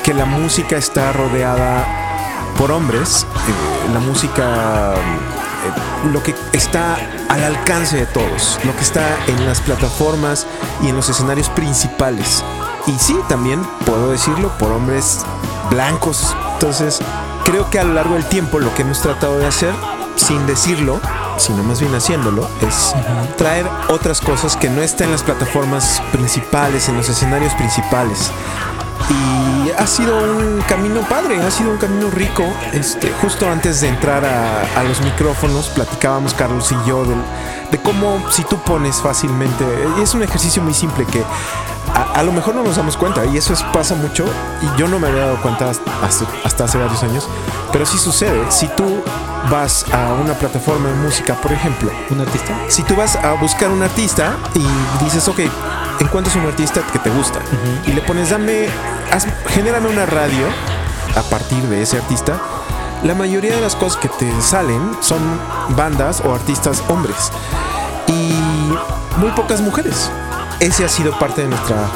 que 0.04 0.14
la 0.14 0.26
música 0.26 0.78
está 0.78 1.12
rodeada 1.12 2.01
por 2.58 2.72
hombres, 2.72 3.26
eh, 3.48 3.94
la 3.94 4.00
música, 4.00 4.94
eh, 4.94 6.08
lo 6.12 6.22
que 6.24 6.36
está 6.54 6.98
al 7.30 7.44
alcance 7.44 7.98
de 7.98 8.06
todos, 8.06 8.60
lo 8.64 8.76
que 8.76 8.82
está 8.82 9.18
en 9.28 9.46
las 9.46 9.62
plataformas 9.62 10.48
y 10.82 10.90
en 10.90 10.96
los 10.96 11.10
escenarios 11.10 11.50
principales. 11.50 12.44
Y 12.88 12.98
sí, 12.98 13.18
también 13.30 13.62
puedo 13.86 14.10
decirlo, 14.12 14.50
por 14.58 14.72
hombres 14.72 15.20
blancos. 15.70 16.36
Entonces, 16.54 17.00
creo 17.46 17.70
que 17.70 17.80
a 17.80 17.84
lo 17.84 17.94
largo 17.94 18.16
del 18.16 18.26
tiempo 18.26 18.60
lo 18.60 18.74
que 18.74 18.82
hemos 18.82 19.02
tratado 19.02 19.38
de 19.38 19.48
hacer, 19.48 19.74
sin 20.16 20.46
decirlo, 20.48 21.00
sino 21.38 21.64
más 21.64 21.80
bien 21.80 21.94
haciéndolo, 21.96 22.48
es 22.62 22.94
traer 23.38 23.68
otras 23.90 24.22
cosas 24.22 24.56
que 24.56 24.70
no 24.70 24.82
están 24.82 25.08
en 25.08 25.14
las 25.14 25.24
plataformas 25.24 26.02
principales, 26.12 26.90
en 26.90 26.98
los 26.98 27.10
escenarios 27.10 27.54
principales. 27.54 28.32
Y 29.12 29.72
ha 29.72 29.86
sido 29.88 30.18
un 30.24 30.62
camino 30.68 31.02
padre, 31.02 31.42
ha 31.42 31.52
sido 31.52 31.72
un 31.72 31.78
camino 31.78 32.10
rico. 32.10 32.44
Este, 32.74 33.12
justo 33.22 33.50
antes 33.50 33.82
de 33.82 33.90
entrar 33.90 34.24
a, 34.26 34.80
a 34.80 34.84
los 34.84 35.02
micrófonos, 35.02 35.68
platicábamos 35.70 36.34
Carlos 36.34 36.72
y 36.72 36.88
yo 36.90 37.04
del- 37.06 37.22
de 37.72 37.78
cómo 37.82 38.22
si 38.32 38.44
tú 38.44 38.58
pones 38.60 38.98
fácilmente, 39.02 39.66
y 39.98 40.02
es 40.02 40.14
un 40.14 40.24
ejercicio 40.24 40.62
muy 40.62 40.74
simple 40.74 41.06
que 41.06 41.24
a, 41.96 42.20
a 42.20 42.24
lo 42.24 42.34
mejor 42.34 42.54
no 42.56 42.64
nos 42.64 42.76
damos 42.76 42.98
cuenta, 42.98 43.26
y 43.26 43.38
eso 43.38 43.54
es- 43.54 43.64
pasa 43.64 43.96
mucho, 43.96 44.26
y 44.62 44.80
yo 44.80 44.88
no 44.90 45.00
me 45.00 45.08
había 45.08 45.22
dado 45.28 45.42
cuenta 45.42 45.70
hasta, 45.70 45.90
hasta 46.44 46.66
hace 46.66 46.78
varios 46.78 47.02
años, 47.04 47.28
pero 47.72 47.86
sí 47.86 47.98
sucede. 47.98 48.44
Si 48.52 48.68
tú 48.70 49.02
vas 49.50 49.86
a 49.94 50.14
una 50.22 50.34
plataforma 50.34 50.90
de 50.90 50.96
música, 50.96 51.34
por 51.36 51.52
ejemplo, 51.54 51.92
¿Un 52.10 52.20
artista? 52.22 52.54
si 52.68 52.84
tú 52.84 52.96
vas 52.96 53.16
a 53.16 53.34
buscar 53.34 53.70
un 53.70 53.82
artista 53.84 54.36
y 54.54 55.04
dices, 55.04 55.26
ok, 55.30 55.40
encuentras 56.00 56.36
un 56.36 56.46
artista 56.46 56.82
que 56.92 57.00
te 57.00 57.10
gusta 57.10 57.40
y 57.86 57.92
le 57.94 58.02
pones, 58.02 58.30
dame, 58.30 58.68
haz, 59.12 59.28
genérame 59.48 59.90
una 59.90 60.06
radio 60.06 60.46
a 61.16 61.22
partir 61.24 61.64
de 61.64 61.82
ese 61.82 61.98
artista, 61.98 62.40
la 63.04 63.16
mayoría 63.16 63.56
de 63.56 63.62
las 63.62 63.76
cosas 63.76 64.00
que 64.00 64.08
te 64.10 64.42
salen 64.42 64.96
son 65.02 65.20
bandas 65.76 66.22
o 66.26 66.34
artistas 66.34 66.84
hombres 66.88 67.32
y 68.08 68.34
muy 69.18 69.32
pocas 69.32 69.62
mujeres. 69.62 70.12
Ese 70.60 70.86
ha 70.86 70.90
sido 70.90 71.18
parte 71.18 71.42
de 71.42 71.48
nuestra 71.48 71.88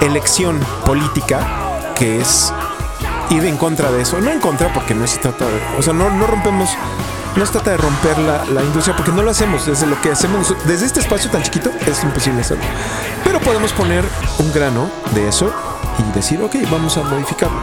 elección 0.00 0.58
política, 0.84 1.92
que 1.96 2.20
es 2.20 2.52
ir 3.30 3.44
en 3.44 3.56
contra 3.56 3.90
de 3.92 4.02
eso. 4.02 4.20
No 4.20 4.30
en 4.30 4.40
contra 4.40 4.72
porque 4.72 4.94
no 4.94 5.06
se 5.06 5.18
trata 5.18 5.44
de... 5.44 5.60
O 5.78 5.82
sea, 5.82 5.92
no, 5.92 6.10
no 6.10 6.26
rompemos... 6.26 6.70
No 7.36 7.46
se 7.46 7.52
trata 7.52 7.70
de 7.70 7.76
romper 7.76 8.18
la, 8.18 8.62
industria 8.62 8.96
porque 8.96 9.12
no 9.12 9.22
lo 9.22 9.30
hacemos. 9.30 9.66
Desde 9.66 9.86
lo 9.86 10.00
que 10.00 10.10
hacemos 10.10 10.54
desde 10.66 10.86
este 10.86 11.00
espacio 11.00 11.30
tan 11.30 11.42
chiquito 11.42 11.70
es 11.86 12.02
imposible 12.02 12.40
hacerlo. 12.40 12.64
Pero 13.24 13.40
podemos 13.40 13.72
poner 13.72 14.04
un 14.38 14.52
grano 14.52 14.90
de 15.14 15.28
eso 15.28 15.52
y 15.98 16.12
decir, 16.14 16.42
ok, 16.42 16.56
vamos 16.70 16.96
a 16.96 17.02
modificarlo. 17.02 17.60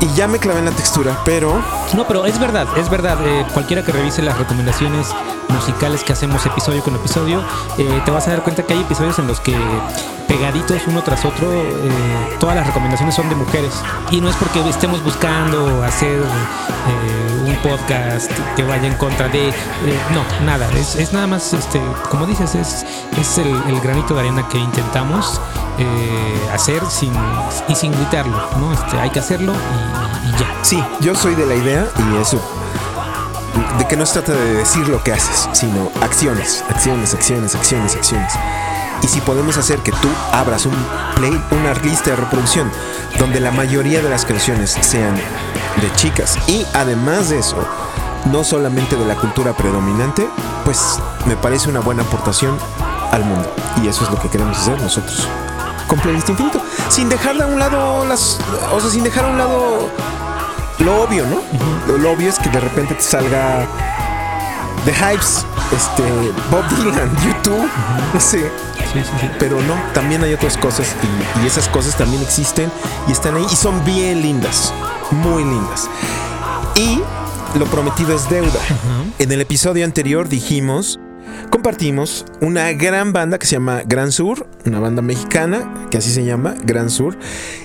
Y 0.00 0.08
ya 0.14 0.28
me 0.28 0.38
clavé 0.38 0.58
en 0.60 0.66
la 0.66 0.70
textura, 0.70 1.18
pero 1.24 1.62
No, 1.94 2.06
pero 2.06 2.26
es 2.26 2.38
verdad, 2.38 2.66
es 2.76 2.88
verdad. 2.90 3.18
eh, 3.26 3.46
cualquiera 3.52 3.82
que 3.82 3.92
revise 3.92 4.22
las 4.22 4.36
recomendaciones 4.38 5.08
musicales 5.54 6.02
que 6.04 6.12
hacemos 6.12 6.44
episodio 6.44 6.82
con 6.82 6.94
episodio, 6.94 7.42
eh, 7.78 8.02
te 8.04 8.10
vas 8.10 8.26
a 8.28 8.32
dar 8.32 8.42
cuenta 8.42 8.62
que 8.64 8.74
hay 8.74 8.80
episodios 8.80 9.18
en 9.18 9.26
los 9.26 9.40
que 9.40 9.56
pegaditos 10.28 10.82
uno 10.86 11.02
tras 11.02 11.24
otro, 11.24 11.52
eh, 11.52 12.36
todas 12.40 12.56
las 12.56 12.66
recomendaciones 12.66 13.14
son 13.14 13.28
de 13.28 13.34
mujeres. 13.36 13.72
Y 14.10 14.20
no 14.20 14.28
es 14.28 14.36
porque 14.36 14.66
estemos 14.68 15.02
buscando 15.04 15.82
hacer 15.84 16.20
eh, 16.20 17.42
un 17.46 17.56
podcast 17.56 18.30
que 18.56 18.62
vaya 18.64 18.86
en 18.86 18.94
contra 18.94 19.28
de... 19.28 19.48
eh, 19.48 19.52
no, 20.12 20.22
nada. 20.44 20.68
Es, 20.72 20.96
es 20.96 21.12
nada 21.12 21.26
más, 21.26 21.52
este, 21.52 21.80
como 22.10 22.26
dices, 22.26 22.54
es, 22.54 22.84
es 23.18 23.38
el, 23.38 23.48
el 23.68 23.80
granito 23.80 24.14
de 24.14 24.20
arena 24.20 24.48
que 24.48 24.58
intentamos 24.58 25.40
eh, 25.78 26.48
hacer 26.52 26.82
sin, 26.88 27.12
y 27.68 27.74
sin 27.74 27.92
gritarlo. 27.92 28.36
¿no? 28.58 28.72
Este, 28.72 28.98
hay 28.98 29.10
que 29.10 29.20
hacerlo 29.20 29.52
y- 29.52 30.28
y 30.28 30.32
ya. 30.32 30.46
Sí, 30.62 30.82
yo 31.00 31.14
soy 31.14 31.34
de 31.34 31.44
la 31.46 31.54
idea 31.54 31.86
y 31.98 32.16
eso. 32.22 32.40
De 33.78 33.86
que 33.86 33.96
no 33.96 34.06
se 34.06 34.14
trata 34.14 34.32
de 34.32 34.54
decir 34.54 34.88
lo 34.88 35.02
que 35.02 35.12
haces, 35.12 35.48
sino 35.52 35.90
acciones, 36.00 36.64
acciones, 36.68 37.14
acciones, 37.14 37.54
acciones, 37.54 37.94
acciones. 37.96 38.32
Y 39.02 39.08
si 39.08 39.20
podemos 39.20 39.56
hacer 39.56 39.80
que 39.80 39.92
tú 39.92 40.08
abras 40.32 40.66
un 40.66 40.74
play, 41.16 41.38
una 41.50 41.74
lista 41.74 42.10
de 42.10 42.16
reproducción 42.16 42.70
donde 43.18 43.40
la 43.40 43.50
mayoría 43.50 44.00
de 44.00 44.08
las 44.08 44.24
canciones 44.24 44.70
sean 44.80 45.14
de 45.14 45.92
chicas 45.96 46.38
y 46.46 46.64
además 46.72 47.28
de 47.28 47.38
eso, 47.38 47.56
no 48.32 48.44
solamente 48.44 48.96
de 48.96 49.04
la 49.04 49.16
cultura 49.16 49.52
predominante, 49.52 50.26
pues 50.64 50.98
me 51.26 51.36
parece 51.36 51.68
una 51.68 51.80
buena 51.80 52.02
aportación 52.02 52.56
al 53.10 53.24
mundo. 53.24 53.52
Y 53.82 53.88
eso 53.88 54.04
es 54.04 54.10
lo 54.10 54.18
que 54.18 54.28
queremos 54.28 54.56
hacer 54.56 54.80
nosotros 54.80 55.28
con 55.86 55.98
Playlist 55.98 56.28
Infinito. 56.30 56.60
Sin 56.88 57.08
dejar 57.08 57.40
a 57.40 57.46
un 57.46 57.58
lado 57.58 58.04
las. 58.06 58.38
O 58.72 58.80
sea, 58.80 58.90
sin 58.90 59.04
dejar 59.04 59.24
a 59.24 59.28
un 59.28 59.38
lado 59.38 59.90
lo 60.84 61.02
obvio, 61.02 61.24
¿no? 61.26 61.40
lo, 61.86 61.98
lo 61.98 62.12
obvio 62.12 62.28
es 62.28 62.38
que 62.38 62.48
de 62.50 62.60
repente 62.60 62.94
te 62.94 63.02
salga 63.02 63.66
The 64.84 64.92
Hypes, 64.92 65.46
este, 65.74 66.02
Bob 66.50 66.68
Dylan, 66.76 67.10
YouTube, 67.24 67.68
no 68.12 68.20
sé. 68.20 68.50
Sí, 68.92 69.00
sí, 69.02 69.10
sí. 69.20 69.30
Pero 69.38 69.60
no, 69.62 69.74
también 69.94 70.22
hay 70.22 70.34
otras 70.34 70.56
cosas 70.58 70.94
y, 71.02 71.44
y 71.44 71.46
esas 71.46 71.68
cosas 71.68 71.96
también 71.96 72.22
existen 72.22 72.70
y 73.08 73.12
están 73.12 73.34
ahí 73.36 73.46
y 73.50 73.56
son 73.56 73.82
bien 73.84 74.20
lindas, 74.20 74.72
muy 75.10 75.42
lindas. 75.42 75.88
Y 76.76 77.00
lo 77.58 77.66
prometido 77.66 78.14
es 78.14 78.28
deuda. 78.28 78.60
En 79.18 79.32
el 79.32 79.40
episodio 79.40 79.84
anterior 79.84 80.28
dijimos, 80.28 81.00
compartimos 81.50 82.26
una 82.40 82.72
gran 82.72 83.12
banda 83.12 83.38
que 83.38 83.46
se 83.46 83.52
llama 83.52 83.82
Gran 83.86 84.12
Sur, 84.12 84.48
una 84.66 84.80
banda 84.80 85.00
mexicana 85.00 85.88
que 85.90 85.98
así 85.98 86.10
se 86.10 86.24
llama, 86.24 86.54
Gran 86.64 86.90
Sur, 86.90 87.16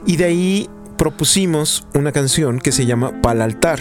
y 0.05 0.15
de 0.17 0.25
ahí 0.25 0.69
propusimos 0.99 1.87
una 1.95 2.11
canción 2.11 2.59
que 2.59 2.73
se 2.73 2.85
llama 2.85 3.21
Pal 3.21 3.41
Altar. 3.41 3.79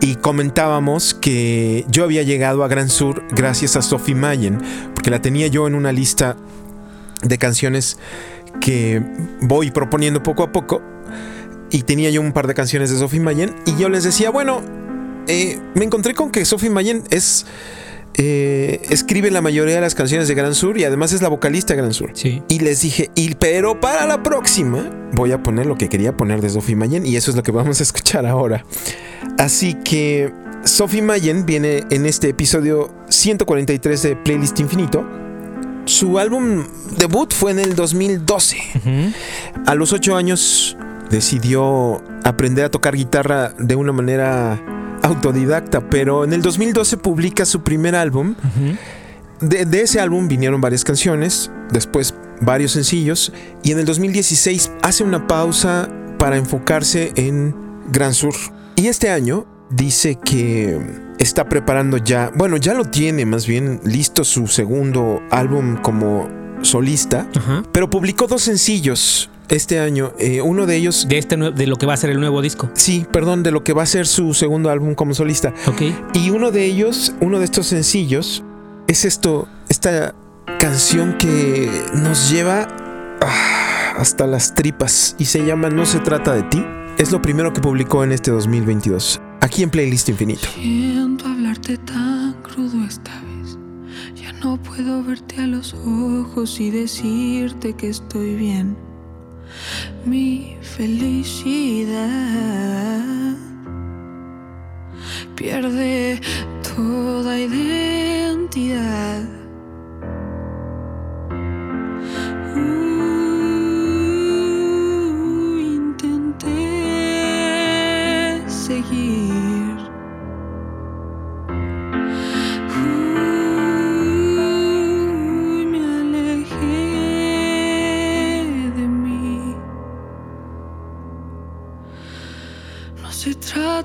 Y 0.00 0.16
comentábamos 0.16 1.12
que 1.12 1.84
yo 1.90 2.04
había 2.04 2.22
llegado 2.22 2.64
a 2.64 2.68
Gran 2.68 2.88
Sur 2.88 3.22
gracias 3.30 3.76
a 3.76 3.82
Sophie 3.82 4.14
Mayen, 4.14 4.58
porque 4.94 5.10
la 5.10 5.20
tenía 5.20 5.48
yo 5.48 5.66
en 5.66 5.74
una 5.74 5.92
lista 5.92 6.36
de 7.22 7.36
canciones 7.36 7.98
que 8.60 9.02
voy 9.42 9.70
proponiendo 9.70 10.22
poco 10.22 10.42
a 10.42 10.50
poco. 10.50 10.82
Y 11.70 11.82
tenía 11.82 12.08
yo 12.08 12.22
un 12.22 12.32
par 12.32 12.46
de 12.46 12.54
canciones 12.54 12.90
de 12.90 12.96
Sophie 12.96 13.20
Mayen. 13.20 13.54
Y 13.66 13.76
yo 13.76 13.90
les 13.90 14.04
decía, 14.04 14.30
bueno, 14.30 14.62
eh, 15.26 15.60
me 15.74 15.84
encontré 15.84 16.14
con 16.14 16.30
que 16.30 16.44
Sophie 16.46 16.70
Mayen 16.70 17.04
es. 17.10 17.44
Eh, 18.20 18.80
escribe 18.90 19.30
la 19.30 19.40
mayoría 19.40 19.76
de 19.76 19.80
las 19.80 19.94
canciones 19.94 20.26
de 20.26 20.34
Gran 20.34 20.54
Sur 20.54 20.76
y 20.76 20.82
además 20.82 21.12
es 21.12 21.22
la 21.22 21.28
vocalista 21.28 21.72
de 21.72 21.78
Gran 21.78 21.94
Sur. 21.94 22.10
Sí. 22.14 22.42
Y 22.48 22.58
les 22.58 22.80
dije, 22.82 23.10
y, 23.14 23.36
pero 23.36 23.80
para 23.80 24.06
la 24.06 24.24
próxima 24.24 24.90
voy 25.12 25.30
a 25.30 25.42
poner 25.42 25.66
lo 25.66 25.78
que 25.78 25.88
quería 25.88 26.16
poner 26.16 26.40
de 26.40 26.50
Sophie 26.50 26.74
Mayen 26.74 27.06
y 27.06 27.14
eso 27.14 27.30
es 27.30 27.36
lo 27.36 27.44
que 27.44 27.52
vamos 27.52 27.78
a 27.78 27.84
escuchar 27.84 28.26
ahora. 28.26 28.64
Así 29.38 29.74
que 29.74 30.32
Sophie 30.64 31.00
Mayen 31.00 31.46
viene 31.46 31.84
en 31.90 32.06
este 32.06 32.30
episodio 32.30 32.92
143 33.08 34.02
de 34.02 34.16
Playlist 34.16 34.58
Infinito. 34.58 35.06
Su 35.84 36.18
álbum 36.18 36.66
debut 36.98 37.32
fue 37.32 37.52
en 37.52 37.60
el 37.60 37.76
2012. 37.76 38.58
A 39.64 39.74
los 39.76 39.92
8 39.92 40.16
años 40.16 40.76
decidió 41.08 42.02
aprender 42.24 42.64
a 42.64 42.70
tocar 42.70 42.96
guitarra 42.96 43.54
de 43.58 43.76
una 43.76 43.92
manera 43.92 44.60
autodidacta, 45.02 45.88
pero 45.88 46.24
en 46.24 46.32
el 46.32 46.42
2012 46.42 46.96
publica 46.96 47.44
su 47.44 47.62
primer 47.62 47.94
álbum. 47.94 48.34
De, 49.40 49.64
de 49.64 49.82
ese 49.82 50.00
álbum 50.00 50.28
vinieron 50.28 50.60
varias 50.60 50.84
canciones, 50.84 51.50
después 51.70 52.14
varios 52.40 52.72
sencillos, 52.72 53.32
y 53.62 53.72
en 53.72 53.78
el 53.78 53.84
2016 53.84 54.72
hace 54.82 55.04
una 55.04 55.26
pausa 55.26 55.88
para 56.18 56.36
enfocarse 56.36 57.12
en 57.16 57.54
Gran 57.90 58.14
Sur. 58.14 58.34
Y 58.76 58.86
este 58.86 59.10
año 59.10 59.46
dice 59.70 60.16
que 60.16 60.78
está 61.18 61.48
preparando 61.48 61.96
ya, 61.98 62.30
bueno, 62.34 62.56
ya 62.56 62.74
lo 62.74 62.84
tiene 62.84 63.26
más 63.26 63.46
bien 63.46 63.80
listo 63.84 64.24
su 64.24 64.46
segundo 64.46 65.22
álbum 65.30 65.76
como 65.76 66.28
solista, 66.62 67.28
pero 67.72 67.90
publicó 67.90 68.26
dos 68.26 68.42
sencillos 68.42 69.30
este 69.48 69.78
año. 69.80 70.12
eh, 70.18 70.40
uno 70.42 70.66
de 70.66 70.76
ellos, 70.76 71.06
De, 71.08 71.18
este, 71.18 71.36
de 71.36 71.66
lo 71.66 71.76
que 71.76 71.86
va 71.86 71.94
a 71.94 71.96
ser 71.96 72.10
el 72.10 72.20
nuevo 72.20 72.42
disco. 72.42 72.70
sí, 72.74 73.06
perdón, 73.12 73.42
de 73.42 73.50
lo 73.50 73.64
que 73.64 73.72
va 73.72 73.82
a 73.82 73.86
ser 73.86 74.06
su 74.06 74.34
segundo 74.34 74.70
álbum 74.70 74.94
como 74.94 75.14
solista. 75.14 75.52
Ok. 75.66 75.82
Y 76.14 76.30
uno 76.30 76.50
de 76.50 76.64
ellos, 76.64 77.14
uno 77.20 77.38
de 77.38 77.44
estos 77.44 77.66
sencillos, 77.66 78.42
es 78.86 79.04
esto, 79.04 79.48
esta 79.68 80.14
canción 80.58 81.16
que 81.18 81.70
nos 81.94 82.30
lleva 82.30 82.68
ah, 83.20 83.94
hasta 83.98 84.26
las 84.26 84.54
tripas 84.54 85.14
y 85.18 85.26
se 85.26 85.44
llama 85.44 85.68
No 85.70 85.84
se 85.86 85.98
trata 86.00 86.34
de 86.34 86.42
ti. 86.44 86.64
Es 86.98 87.12
lo 87.12 87.22
primero 87.22 87.52
que 87.52 87.60
publicó 87.60 88.02
en 88.02 88.10
este 88.12 88.30
2022, 88.32 89.20
aquí 89.40 89.62
en 89.62 89.70
Playlist 89.70 90.08
Infinito. 90.08 90.48
Siento 90.54 91.26
hablarte 91.28 91.76
tan 91.78 92.32
crudo 92.42 92.84
esta 92.84 93.12
vez. 93.20 93.56
Ya 94.20 94.32
no 94.32 94.60
puedo 94.60 95.04
verte 95.04 95.36
a 95.40 95.46
los 95.46 95.74
ojos 95.74 96.58
y 96.58 96.70
decirte 96.70 97.74
que 97.74 97.88
estoy 97.88 98.34
bien. 98.34 98.76
Mi 100.04 100.56
felicidad 100.62 101.88
pierde 105.36 106.20
toda 106.62 107.38
identidad. 107.38 109.37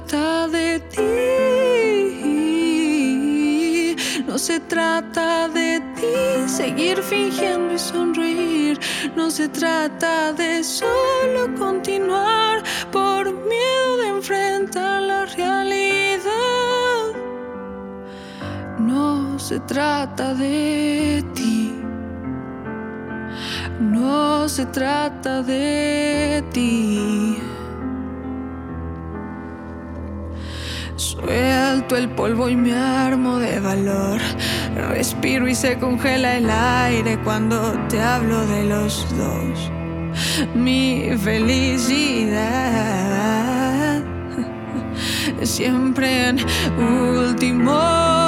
Trata 0.07 0.47
de 0.47 0.79
ti, 0.89 1.01
no 4.27 4.37
se 4.37 4.59
trata 4.59 5.47
de 5.47 5.79
ti, 5.95 6.47
seguir 6.47 7.01
fingiendo 7.01 7.73
y 7.73 7.79
sonreír. 7.79 8.79
No 9.15 9.31
se 9.31 9.47
trata 9.49 10.33
de 10.33 10.63
solo 10.63 11.53
continuar 11.57 12.63
por 12.91 13.31
miedo 13.31 13.97
de 13.97 14.07
enfrentar 14.09 15.01
la 15.01 15.25
realidad. 15.25 16.23
No 18.79 19.39
se 19.39 19.59
trata 19.61 20.33
de 20.33 21.23
ti. 21.33 21.73
No 23.79 24.47
se 24.49 24.65
trata 24.65 25.41
de 25.43 26.43
ti. 26.51 27.42
Suelto 31.23 31.95
el 31.95 32.09
polvo 32.09 32.49
y 32.49 32.55
me 32.57 32.73
armo 32.73 33.37
de 33.39 33.59
valor. 33.59 34.19
Respiro 34.89 35.47
y 35.47 35.55
se 35.55 35.79
congela 35.79 36.35
el 36.35 36.49
aire 36.49 37.17
cuando 37.23 37.71
te 37.87 38.01
hablo 38.01 38.45
de 38.45 38.65
los 38.65 39.07
dos. 39.17 39.71
Mi 40.53 41.11
felicidad 41.23 42.43
siempre 45.43 46.29
en 46.29 46.39
último 46.77 48.22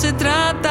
se 0.00 0.14
trata 0.14 0.69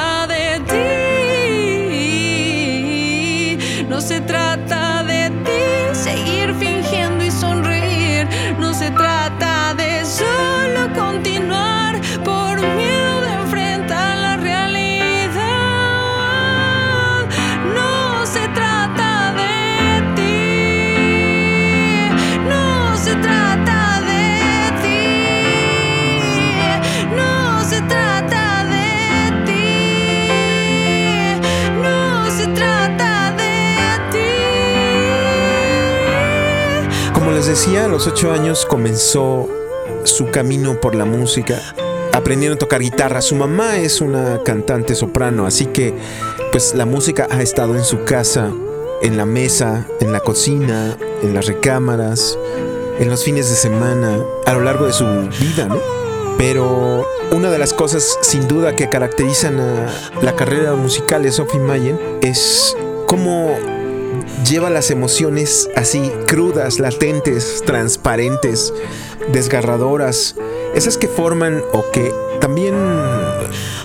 decía, 37.59 37.83
a 37.83 37.87
los 37.89 38.07
8 38.07 38.31
años 38.31 38.65
comenzó 38.65 39.49
su 40.05 40.31
camino 40.31 40.79
por 40.79 40.95
la 40.95 41.03
música 41.03 41.61
aprendieron 42.13 42.55
a 42.55 42.59
tocar 42.59 42.79
guitarra. 42.79 43.21
Su 43.21 43.35
mamá 43.35 43.75
es 43.75 43.99
una 43.99 44.41
cantante 44.45 44.95
soprano, 44.95 45.45
así 45.45 45.65
que 45.65 45.93
pues 46.53 46.73
la 46.73 46.85
música 46.85 47.27
ha 47.29 47.41
estado 47.41 47.75
en 47.75 47.83
su 47.83 48.05
casa, 48.05 48.49
en 49.01 49.17
la 49.17 49.25
mesa, 49.25 49.85
en 49.99 50.13
la 50.13 50.21
cocina, 50.21 50.95
en 51.21 51.33
las 51.33 51.47
recámaras, 51.47 52.37
en 52.97 53.09
los 53.09 53.25
fines 53.25 53.49
de 53.49 53.55
semana, 53.57 54.23
a 54.45 54.53
lo 54.53 54.61
largo 54.61 54.85
de 54.85 54.93
su 54.93 55.05
vida. 55.37 55.67
Pero 56.37 57.05
una 57.31 57.51
de 57.51 57.57
las 57.57 57.73
cosas 57.73 58.19
sin 58.21 58.47
duda 58.47 58.73
que 58.73 58.87
caracterizan 58.87 59.59
a 59.59 59.91
la 60.21 60.33
carrera 60.33 60.75
musical 60.75 61.23
de 61.23 61.33
Sophie 61.33 61.59
Mayen 61.59 61.99
es 62.21 62.77
cómo 63.05 63.57
lleva 64.47 64.69
las 64.69 64.91
emociones 64.91 65.69
así 65.75 66.11
crudas, 66.27 66.79
latentes, 66.79 67.63
transparentes, 67.65 68.73
desgarradoras, 69.31 70.35
esas 70.73 70.97
que 70.97 71.07
forman 71.07 71.61
o 71.73 71.83
que 71.91 72.13
también 72.39 72.75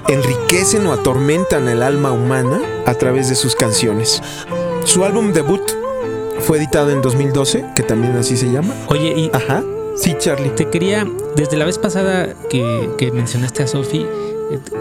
enriquecen 0.08 0.86
o 0.86 0.92
atormentan 0.92 1.68
el 1.68 1.82
alma 1.82 2.12
humana 2.12 2.60
a 2.86 2.94
través 2.94 3.28
de 3.28 3.34
sus 3.34 3.54
canciones. 3.54 4.22
Su 4.84 5.04
álbum 5.04 5.32
debut 5.32 5.62
fue 6.40 6.58
editado 6.58 6.90
en 6.90 7.00
2012, 7.00 7.64
que 7.74 7.82
también 7.82 8.16
así 8.16 8.36
se 8.36 8.50
llama. 8.50 8.74
Oye, 8.88 9.14
y 9.16 9.30
Ajá. 9.32 9.62
Sí, 9.96 10.16
Charlie. 10.18 10.50
te 10.50 10.68
quería, 10.68 11.06
desde 11.36 11.56
la 11.56 11.64
vez 11.64 11.78
pasada 11.78 12.34
que, 12.50 12.90
que 12.98 13.12
mencionaste 13.12 13.62
a 13.62 13.66
Sophie, 13.68 14.06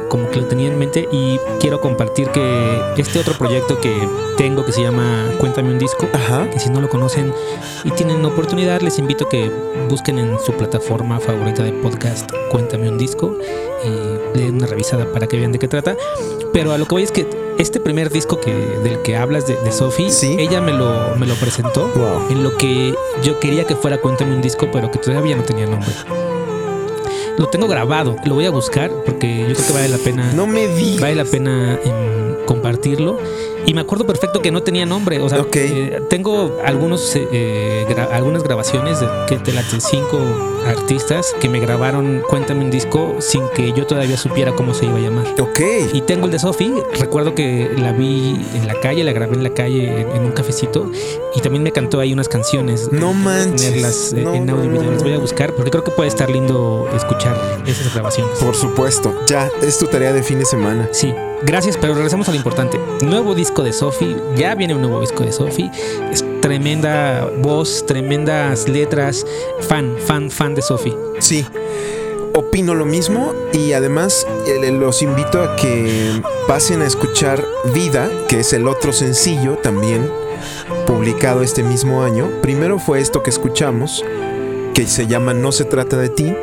como 0.10 0.30
que 0.30 0.40
lo 0.42 0.46
tenía 0.48 0.68
en 0.70 0.78
mente 0.78 1.08
y 1.12 1.40
quiero 1.60 1.82
compartir 1.82 2.30
que 2.30 2.80
este 2.98 3.20
otro 3.20 3.34
proyecto 3.38 3.80
que 3.80 3.94
tengo 4.38 4.66
que 4.66 4.72
se 4.72 4.82
llama 4.82 5.32
Cuéntame 5.40 5.72
un 5.72 5.80
disco, 5.80 6.08
Ajá. 6.14 6.50
que 6.50 6.60
si 6.60 6.70
no 6.70 6.82
lo 6.82 6.90
conocen 6.90 7.34
y 7.84 7.92
tienen 7.92 8.24
oportunidad, 8.26 8.82
les 8.82 9.00
invito 9.00 9.26
a 9.26 9.30
que 9.30 9.52
busquen 9.90 10.20
en 10.20 10.38
su 10.40 10.54
plataforma 10.54 11.20
favorita 11.20 11.64
de 11.64 11.72
podcast 11.74 12.30
Cuéntame 12.52 12.90
un 12.90 12.98
disco 12.98 13.38
y 13.86 14.38
le 14.38 14.46
den 14.46 14.56
una 14.56 14.68
revisada 14.68 15.06
para 15.12 15.28
que 15.28 15.38
vean 15.38 15.52
de 15.52 15.60
qué 15.60 15.68
trata. 15.68 15.96
Pero 16.54 16.72
a 16.72 16.78
lo 16.78 16.86
que 16.86 16.96
voy 16.96 17.04
es 17.04 17.12
que 17.12 17.28
este 17.58 17.80
primer 17.80 18.10
disco 18.12 18.40
que, 18.40 18.54
del 18.84 19.02
que 19.02 19.16
hablas 19.16 19.46
de, 19.48 19.56
de 19.58 19.72
Sophie, 19.72 20.10
Sí. 20.12 20.36
ella 20.40 20.62
me 20.62 20.72
lo, 20.74 21.16
me 21.18 21.26
lo 21.26 21.36
presentó 21.36 21.88
Wow. 21.96 22.28
en 22.30 22.44
lo 22.44 22.58
que 22.58 22.94
yo 23.24 23.40
quería 23.40 23.66
que 23.66 23.76
fuera 23.76 23.98
Cuéntame 24.00 24.36
un 24.36 24.42
disco, 24.42 24.68
pero 24.72 24.90
que 24.92 25.00
todavía 25.00 25.36
no 25.36 25.44
tenía 25.44 25.66
nombre. 25.68 25.92
Lo 27.38 27.48
tengo 27.50 27.68
grabado, 27.68 28.16
lo 28.26 28.36
voy 28.36 28.46
a 28.46 28.52
buscar 28.52 28.92
porque 29.06 29.40
yo 29.50 29.56
creo 29.56 29.68
que 29.68 29.74
vale 29.74 29.90
la 29.90 29.98
pena 29.98 30.32
No 30.34 30.46
me 30.48 30.68
digas. 30.68 31.02
vale 31.02 31.16
la 31.16 31.26
pena 31.26 31.80
em, 31.84 32.33
compartirlo. 32.46 33.18
Y 33.66 33.74
me 33.74 33.82
acuerdo 33.82 34.06
perfecto 34.06 34.42
que 34.42 34.52
no 34.52 34.62
tenía 34.64 34.86
nombre. 34.86 35.20
O 35.22 35.30
sea, 35.30 35.40
Ok. 35.42 35.56
eh, 35.56 36.02
tengo 36.10 36.60
algunos, 36.66 37.16
eh, 37.16 37.28
eh, 37.32 37.86
gra- 37.90 38.10
algunas 38.12 38.44
grabaciones 38.44 39.00
de, 39.00 39.08
que 39.28 39.38
de 39.38 39.54
las 39.54 39.72
de 39.72 39.80
cinco 39.80 40.20
artistas 40.68 41.34
que 41.40 41.50
me 41.50 41.60
grabaron 41.60 42.22
Cuéntame 42.30 42.64
un 42.66 42.72
disco 42.72 43.16
sin 43.20 43.48
que 43.50 43.72
yo 43.74 43.86
todavía 43.86 44.18
supiera 44.18 44.54
cómo 44.54 44.74
se 44.74 44.86
iba 44.86 44.98
a 44.98 45.00
llamar. 45.00 45.28
Ok. 45.40 45.60
Y 45.94 46.02
tengo 46.02 46.26
el 46.26 46.32
de 46.32 46.40
Sophie. 46.40 46.74
Recuerdo 47.00 47.36
que 47.36 47.72
la 47.78 47.92
vi 47.94 48.46
en 48.54 48.68
la 48.68 48.80
calle, 48.80 49.04
la 49.04 49.14
grabé 49.14 49.36
en 49.36 49.44
la 49.44 49.50
calle 49.52 50.02
en, 50.02 50.12
en 50.12 50.24
un 50.26 50.32
cafecito. 50.32 50.90
Y 51.36 51.42
también 51.42 51.64
me 51.64 51.72
cantó 51.72 52.00
ahí 52.00 52.12
unas 52.14 52.28
canciones. 52.28 52.90
No 52.92 53.14
manches. 53.14 53.62
Tenerlas 53.62 54.14
eh, 54.14 54.22
No, 54.24 54.34
en 54.34 54.46
no, 54.46 54.54
audio 54.56 54.66
no, 54.72 54.78
video. 54.80 54.92
Las 54.92 55.02
no. 55.02 55.08
voy 55.08 55.14
a 55.14 55.20
buscar 55.20 55.54
porque 55.54 55.72
creo 55.72 55.84
que 55.84 55.92
puede 55.92 56.10
estar 56.10 56.30
lindo 56.30 56.90
escuchar 56.96 57.38
esas 57.66 57.94
grabaciones. 57.94 58.38
Por 58.40 58.56
supuesto. 58.56 59.14
Ya, 59.28 59.50
es 59.62 59.78
tu 59.80 59.88
tarea 59.88 60.12
de 60.14 60.22
fin 60.24 60.40
de 60.40 60.46
semana. 60.46 60.90
Sí, 60.92 61.14
gracias, 61.46 61.78
pero 61.78 61.94
regresamos 61.94 62.28
a 62.28 62.32
lo 62.32 62.38
importante. 62.38 62.80
Nuevo 63.02 63.36
disco 63.36 63.64
de 63.64 63.74
Sophie, 63.74 64.16
ya 64.36 64.56
viene 64.56 64.76
un 64.76 64.82
nuevo 64.82 65.02
disco 65.02 65.24
de 65.24 65.32
Sophie. 65.32 65.72
Es 66.12 66.24
tremenda 66.42 67.30
voz, 67.40 67.86
tremendas 67.86 68.68
letras. 68.68 69.26
Fan, 69.62 69.96
fan, 69.98 70.30
fan 70.30 70.56
de 70.56 70.62
Sophie. 70.62 70.96
Sí. 71.20 71.46
Opino 72.36 72.74
lo 72.74 72.86
mismo 72.86 73.32
y 73.54 73.74
además 73.74 74.26
eh, 74.48 74.72
los 74.72 75.04
invito 75.04 75.44
a 75.44 75.56
que 75.56 76.20
pasen 76.48 76.82
a 76.82 76.88
escuchar 76.88 77.46
Vida, 77.76 78.10
que 78.28 78.40
es 78.40 78.54
el 78.54 78.68
otro 78.68 78.92
sencillo 78.92 79.58
también 79.58 80.10
publicado 80.88 81.44
este 81.44 81.64
mismo 81.64 82.04
año. 82.04 82.30
Primero 82.42 82.80
fue 82.80 83.00
esto 83.00 83.24
que 83.24 83.30
escuchamos, 83.30 84.04
que 84.74 84.88
se 84.88 85.08
llama 85.08 85.34
No 85.34 85.52
se 85.52 85.66
trata 85.66 85.98
de 85.98 86.10
ti. 86.10 86.34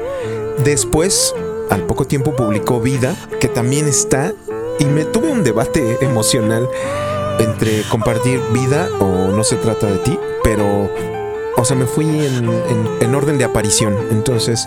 Después, 0.65 1.35
al 1.71 1.83
poco 1.87 2.07
tiempo 2.07 2.37
publicó 2.37 2.81
Vida, 2.81 3.17
que 3.41 3.49
también 3.49 3.87
está 3.87 4.33
y 4.81 4.85
me 4.87 5.05
tuve 5.05 5.31
un 5.31 5.45
debate 5.45 5.99
emocional 6.01 6.69
entre 7.39 7.83
compartir 7.89 8.41
Vida 8.53 8.89
o 8.99 9.05
No 9.31 9.45
se 9.45 9.57
trata 9.57 9.87
de 9.87 9.99
ti, 9.99 10.19
pero 10.43 10.91
o 11.57 11.65
sea, 11.65 11.77
me 11.77 11.87
fui 11.87 12.07
en, 12.07 12.49
en- 12.49 12.89
en 13.01 13.15
orden 13.15 13.37
de 13.39 13.45
aparición. 13.45 13.95
Entonces, 14.11 14.67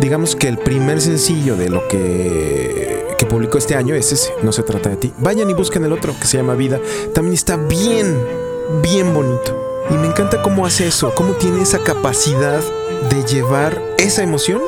digamos 0.00 0.34
que 0.36 0.48
el 0.48 0.58
primer 0.58 1.00
sencillo 1.00 1.56
de 1.56 1.68
lo 1.70 1.86
que, 1.88 3.14
que 3.18 3.26
publicó 3.26 3.58
este 3.58 3.74
año 3.76 3.94
es 3.94 4.10
ese, 4.12 4.32
No 4.42 4.50
se 4.52 4.62
trata 4.64 4.88
de 4.90 4.96
ti. 4.96 5.12
Vayan 5.18 5.48
y 5.50 5.54
busquen 5.54 5.84
el 5.84 5.92
otro 5.92 6.14
que 6.20 6.26
se 6.26 6.36
llama 6.38 6.54
Vida. 6.54 6.80
También 7.14 7.34
está 7.34 7.56
bien, 7.56 8.16
bien 8.82 9.14
bonito. 9.14 9.56
Y 9.90 9.94
me 9.94 10.06
encanta 10.08 10.42
cómo 10.42 10.66
hace 10.66 10.88
eso, 10.88 11.12
cómo 11.14 11.32
tiene 11.34 11.62
esa 11.62 11.78
capacidad 11.78 12.60
de 13.10 13.24
llevar 13.24 13.80
esa 13.98 14.22
emoción 14.22 14.62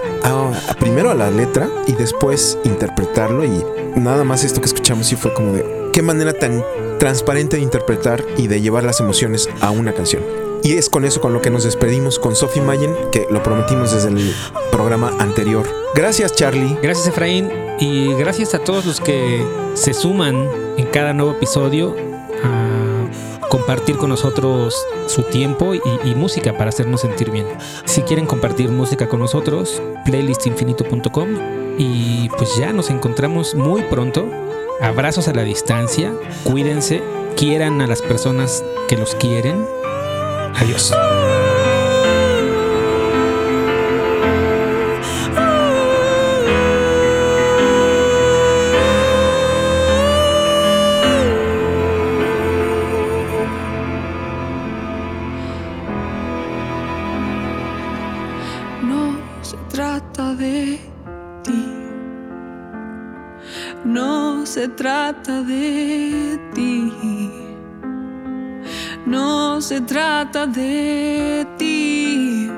primero 0.79 1.11
a 1.11 1.15
la 1.15 1.31
letra 1.31 1.69
y 1.87 1.93
después 1.93 2.59
interpretarlo. 2.65 3.45
Y 3.45 3.65
nada 3.97 4.25
más 4.25 4.45
esto 4.45 4.61
que 4.61 4.67
escuchamos 4.67 5.07
sí 5.07 5.17
fue 5.17 5.33
como 5.35 5.53
de 5.53 5.91
qué 5.93 6.03
manera 6.03 6.33
tan 6.33 6.65
transparente 6.99 7.57
de 7.57 7.63
interpretar 7.63 8.25
y 8.37 8.47
de 8.47 8.61
llevar 8.61 8.85
las 8.85 9.01
emociones 9.01 9.49
a 9.61 9.71
una 9.71 9.93
canción. 9.93 10.23
Y 10.63 10.73
es 10.73 10.89
con 10.89 11.05
eso 11.05 11.21
con 11.21 11.35
lo 11.35 11.43
que 11.43 11.51
nos 11.51 11.65
despedimos 11.65 12.19
con 12.19 12.35
Sophie 12.35 12.63
Mayen, 12.63 12.95
que 13.13 13.27
lo 13.31 13.43
prometimos 13.43 13.93
desde 13.93 14.09
el 14.09 14.35
programa 14.73 15.13
anterior. 15.19 15.69
Gracias, 15.95 16.33
Charlie. 16.33 16.79
Gracias, 16.83 17.07
Efraín, 17.07 17.51
y 17.79 18.15
gracias 18.15 18.55
a 18.55 18.61
todos 18.61 18.87
los 18.87 18.99
que 18.99 19.45
se 19.75 19.93
suman 19.93 20.49
en 20.79 20.87
cada 20.87 21.13
nuevo 21.13 21.33
episodio 21.33 21.95
compartir 23.55 23.99
con 23.99 24.11
nosotros 24.11 24.85
su 25.07 25.23
tiempo 25.23 25.75
y, 25.77 26.15
música 26.17 26.59
para 26.59 26.71
hacernos 26.71 27.03
sentir 27.03 27.31
bien. 27.31 27.47
Si 27.85 28.03
quieren 28.03 28.27
compartir 28.27 28.69
música 28.69 29.09
con 29.09 29.21
nosotros, 29.21 29.81
playlistinfinito.com 30.05 31.29
y 31.79 32.29
pues 32.31 32.57
ya 32.57 32.73
nos 32.73 32.91
encontramos 32.91 33.55
muy 33.55 33.83
pronto. 33.83 34.29
Abrazos 34.81 35.29
a 35.29 35.35
la 35.35 35.45
distancia, 35.45 36.13
cuídense, 36.43 37.01
quieran 37.37 37.81
a 37.81 37.87
las 37.87 38.03
personas 38.03 38.65
que 38.89 38.97
los 38.97 39.15
quieren. 39.15 39.65
Adiós. 40.57 40.93
Se 64.65 64.71
trata 64.71 65.43
de 65.43 66.41
ti. 66.55 66.91
No 69.05 69.61
se 69.61 69.83
trata 69.83 70.47
de 70.47 71.47
ti. 71.59 72.49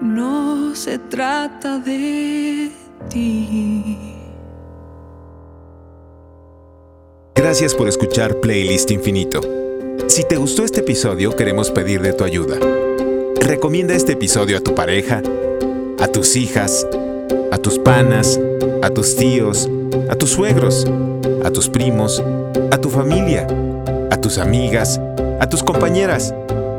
No 0.00 0.72
se 0.72 1.00
trata 1.00 1.80
de 1.80 2.70
ti. 3.10 3.98
Gracias 7.34 7.74
por 7.74 7.88
escuchar 7.88 8.38
Playlist 8.40 8.92
Infinito. 8.92 9.40
Si 10.06 10.22
te 10.28 10.36
gustó 10.36 10.64
este 10.64 10.78
episodio, 10.78 11.34
queremos 11.34 11.72
pedir 11.72 12.02
de 12.02 12.12
tu 12.12 12.22
ayuda. 12.22 12.56
Recomienda 13.40 13.94
este 13.94 14.12
episodio 14.12 14.58
a 14.58 14.60
tu 14.60 14.76
pareja, 14.76 15.22
a 15.98 16.06
tus 16.06 16.36
hijas, 16.36 16.86
a 17.50 17.58
tus 17.58 17.80
panas, 17.80 18.38
a 18.82 18.90
tus 18.90 19.16
tíos, 19.16 19.68
a 20.10 20.14
tus 20.16 20.30
suegros, 20.30 20.86
a 21.44 21.50
tus 21.50 21.68
primos, 21.68 22.22
a 22.70 22.78
tu 22.78 22.90
familia, 22.90 23.46
a 24.10 24.16
tus 24.16 24.38
amigas, 24.38 25.00
a 25.40 25.48
tus 25.48 25.62
compañeras, 25.62 26.34